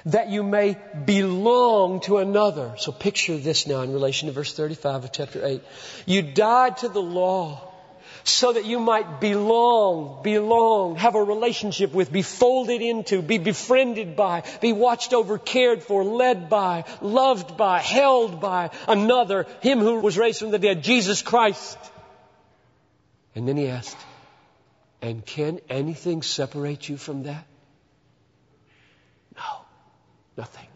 that 0.06 0.28
you 0.28 0.42
may 0.42 0.76
belong 1.04 2.00
to 2.02 2.18
another. 2.18 2.74
So 2.78 2.92
picture 2.92 3.36
this 3.36 3.66
now 3.66 3.82
in 3.82 3.92
relation 3.92 4.28
to 4.28 4.32
verse 4.32 4.54
35 4.54 5.04
of 5.04 5.12
chapter 5.12 5.44
8. 5.44 5.62
You 6.06 6.22
died 6.22 6.78
to 6.78 6.88
the 6.88 7.02
law 7.02 7.72
so 8.28 8.52
that 8.52 8.64
you 8.64 8.78
might 8.78 9.20
belong, 9.20 10.22
belong, 10.22 10.96
have 10.96 11.14
a 11.14 11.22
relationship 11.22 11.92
with, 11.92 12.12
be 12.12 12.22
folded 12.22 12.82
into, 12.82 13.22
be 13.22 13.38
befriended 13.38 14.16
by, 14.16 14.42
be 14.60 14.72
watched 14.72 15.14
over, 15.14 15.38
cared 15.38 15.82
for, 15.82 16.04
led 16.04 16.48
by, 16.48 16.84
loved 17.00 17.56
by, 17.56 17.80
held 17.80 18.40
by 18.40 18.70
another, 18.86 19.46
Him 19.60 19.78
who 19.78 20.00
was 20.00 20.18
raised 20.18 20.40
from 20.40 20.50
the 20.50 20.58
dead, 20.58 20.82
Jesus 20.82 21.22
Christ. 21.22 21.78
And 23.34 23.46
then 23.46 23.56
he 23.56 23.68
asked, 23.68 23.96
and 25.00 25.24
can 25.24 25.60
anything 25.68 26.22
separate 26.22 26.88
you 26.88 26.96
from 26.96 27.24
that? 27.24 27.46
No, 29.36 29.60
nothing. 30.36 30.66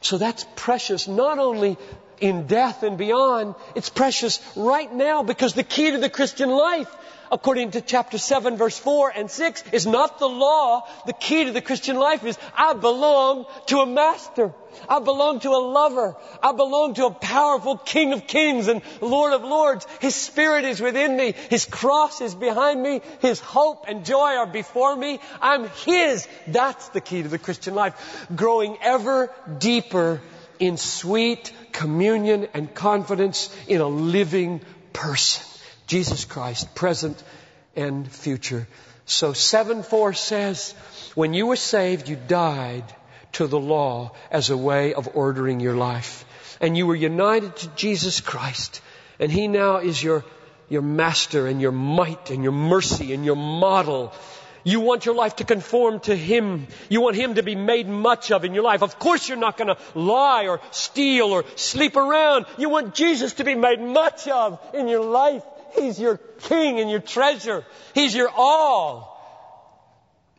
So 0.00 0.18
that's 0.18 0.44
precious 0.56 1.06
not 1.06 1.38
only 1.38 1.76
in 2.20 2.46
death 2.46 2.82
and 2.82 2.98
beyond. 2.98 3.54
It's 3.74 3.88
precious 3.88 4.40
right 4.56 4.92
now 4.92 5.22
because 5.22 5.54
the 5.54 5.64
key 5.64 5.90
to 5.90 5.98
the 5.98 6.10
Christian 6.10 6.50
life, 6.50 6.88
according 7.32 7.72
to 7.72 7.80
chapter 7.80 8.18
7 8.18 8.56
verse 8.56 8.78
4 8.78 9.12
and 9.16 9.30
6, 9.30 9.64
is 9.72 9.86
not 9.86 10.18
the 10.18 10.28
law. 10.28 10.86
The 11.06 11.12
key 11.12 11.44
to 11.44 11.52
the 11.52 11.62
Christian 11.62 11.96
life 11.96 12.24
is 12.24 12.38
I 12.56 12.74
belong 12.74 13.46
to 13.66 13.80
a 13.80 13.86
master. 13.86 14.52
I 14.88 15.00
belong 15.00 15.40
to 15.40 15.50
a 15.50 15.62
lover. 15.62 16.16
I 16.42 16.52
belong 16.52 16.94
to 16.94 17.06
a 17.06 17.10
powerful 17.10 17.76
King 17.76 18.12
of 18.12 18.26
kings 18.26 18.68
and 18.68 18.82
Lord 19.00 19.32
of 19.32 19.42
lords. 19.42 19.86
His 20.00 20.14
Spirit 20.14 20.64
is 20.64 20.80
within 20.80 21.16
me. 21.16 21.34
His 21.48 21.64
cross 21.64 22.20
is 22.20 22.34
behind 22.34 22.82
me. 22.82 23.02
His 23.20 23.40
hope 23.40 23.86
and 23.88 24.04
joy 24.04 24.36
are 24.36 24.46
before 24.46 24.94
me. 24.94 25.20
I'm 25.40 25.68
His. 25.84 26.26
That's 26.46 26.88
the 26.90 27.00
key 27.00 27.22
to 27.22 27.28
the 27.28 27.38
Christian 27.38 27.74
life. 27.74 28.26
Growing 28.34 28.78
ever 28.80 29.32
deeper 29.58 30.20
in 30.60 30.76
sweet 30.76 31.52
communion 31.72 32.46
and 32.54 32.72
confidence 32.72 33.54
in 33.66 33.80
a 33.80 33.88
living 33.88 34.60
person. 34.92 35.44
Jesus 35.86 36.24
Christ, 36.24 36.74
present 36.74 37.20
and 37.74 38.10
future. 38.10 38.68
So 39.06 39.32
7 39.32 39.82
4 39.82 40.12
says, 40.12 40.72
when 41.14 41.34
you 41.34 41.46
were 41.46 41.56
saved, 41.56 42.08
you 42.08 42.16
died 42.16 42.84
to 43.32 43.46
the 43.46 43.58
law 43.58 44.12
as 44.30 44.50
a 44.50 44.56
way 44.56 44.94
of 44.94 45.08
ordering 45.14 45.58
your 45.58 45.74
life. 45.74 46.24
And 46.60 46.76
you 46.76 46.86
were 46.86 46.94
united 46.94 47.56
to 47.56 47.68
Jesus 47.68 48.20
Christ. 48.20 48.80
And 49.18 49.32
He 49.32 49.48
now 49.48 49.78
is 49.78 50.02
your, 50.02 50.24
your 50.68 50.82
master 50.82 51.46
and 51.46 51.60
your 51.60 51.72
might 51.72 52.30
and 52.30 52.42
your 52.42 52.52
mercy 52.52 53.12
and 53.12 53.24
your 53.24 53.36
model 53.36 54.12
you 54.64 54.80
want 54.80 55.06
your 55.06 55.14
life 55.14 55.36
to 55.36 55.44
conform 55.44 56.00
to 56.00 56.16
Him. 56.16 56.66
You 56.88 57.00
want 57.00 57.16
Him 57.16 57.34
to 57.34 57.42
be 57.42 57.54
made 57.54 57.88
much 57.88 58.30
of 58.32 58.44
in 58.44 58.54
your 58.54 58.64
life. 58.64 58.82
Of 58.82 58.98
course 58.98 59.28
you're 59.28 59.38
not 59.38 59.56
going 59.56 59.68
to 59.68 59.78
lie 59.98 60.48
or 60.48 60.60
steal 60.70 61.26
or 61.26 61.44
sleep 61.56 61.96
around. 61.96 62.46
You 62.58 62.68
want 62.68 62.94
Jesus 62.94 63.34
to 63.34 63.44
be 63.44 63.54
made 63.54 63.80
much 63.80 64.28
of 64.28 64.60
in 64.74 64.88
your 64.88 65.04
life. 65.04 65.42
He's 65.76 66.00
your 66.00 66.16
King 66.16 66.80
and 66.80 66.90
your 66.90 67.00
treasure. 67.00 67.64
He's 67.94 68.14
your 68.14 68.30
all. 68.34 69.10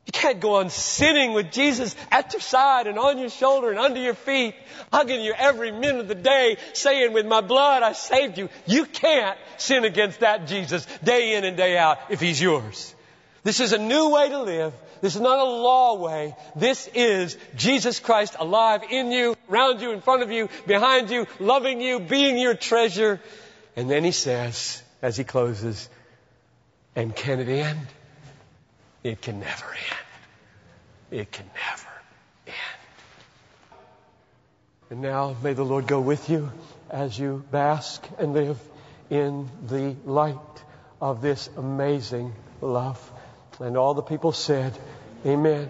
You 0.05 0.11
can't 0.11 0.39
go 0.39 0.55
on 0.55 0.69
sinning 0.69 1.33
with 1.33 1.51
Jesus 1.51 1.95
at 2.11 2.33
your 2.33 2.41
side 2.41 2.87
and 2.87 2.97
on 2.97 3.19
your 3.19 3.29
shoulder 3.29 3.69
and 3.69 3.79
under 3.79 4.01
your 4.01 4.15
feet, 4.15 4.55
hugging 4.91 5.21
you 5.21 5.33
every 5.37 5.71
minute 5.71 6.01
of 6.01 6.07
the 6.07 6.15
day, 6.15 6.57
saying, 6.73 7.13
with 7.13 7.25
my 7.25 7.41
blood 7.41 7.83
I 7.83 7.93
saved 7.93 8.37
you. 8.37 8.49
You 8.65 8.85
can't 8.85 9.37
sin 9.57 9.85
against 9.85 10.21
that 10.21 10.47
Jesus 10.47 10.85
day 11.03 11.35
in 11.35 11.45
and 11.45 11.55
day 11.55 11.77
out 11.77 11.99
if 12.09 12.19
He's 12.19 12.41
yours. 12.41 12.95
This 13.43 13.59
is 13.59 13.73
a 13.73 13.77
new 13.77 14.09
way 14.09 14.29
to 14.29 14.43
live. 14.43 14.73
This 15.01 15.15
is 15.15 15.21
not 15.21 15.39
a 15.39 15.43
law 15.43 15.95
way. 15.95 16.35
This 16.55 16.87
is 16.93 17.37
Jesus 17.55 17.99
Christ 17.99 18.35
alive 18.39 18.83
in 18.89 19.11
you, 19.11 19.35
around 19.49 19.81
you, 19.81 19.91
in 19.91 20.01
front 20.01 20.21
of 20.21 20.31
you, 20.31 20.47
behind 20.67 21.09
you, 21.09 21.25
loving 21.39 21.81
you, 21.81 21.99
being 21.99 22.37
your 22.37 22.53
treasure. 22.53 23.19
And 23.75 23.89
then 23.89 24.03
he 24.03 24.11
says, 24.11 24.83
as 25.01 25.17
he 25.17 25.23
closes, 25.23 25.89
and 26.95 27.15
can 27.15 27.39
it 27.39 27.49
end? 27.49 27.87
It 29.03 29.21
can 29.21 29.39
never 29.39 29.65
end. 29.65 31.19
It 31.21 31.31
can 31.31 31.45
never 31.47 31.89
end. 32.45 32.55
And 34.91 35.01
now 35.01 35.35
may 35.41 35.53
the 35.53 35.63
Lord 35.63 35.87
go 35.87 35.99
with 35.99 36.29
you 36.29 36.51
as 36.91 37.17
you 37.17 37.43
bask 37.49 38.05
and 38.19 38.33
live 38.33 38.59
in 39.09 39.49
the 39.65 39.95
light 40.05 40.37
of 41.01 41.21
this 41.21 41.49
amazing 41.57 42.33
love. 42.61 43.10
And 43.61 43.77
all 43.77 43.93
the 43.93 44.01
people 44.03 44.31
said, 44.31 44.77
Amen. 45.25 45.69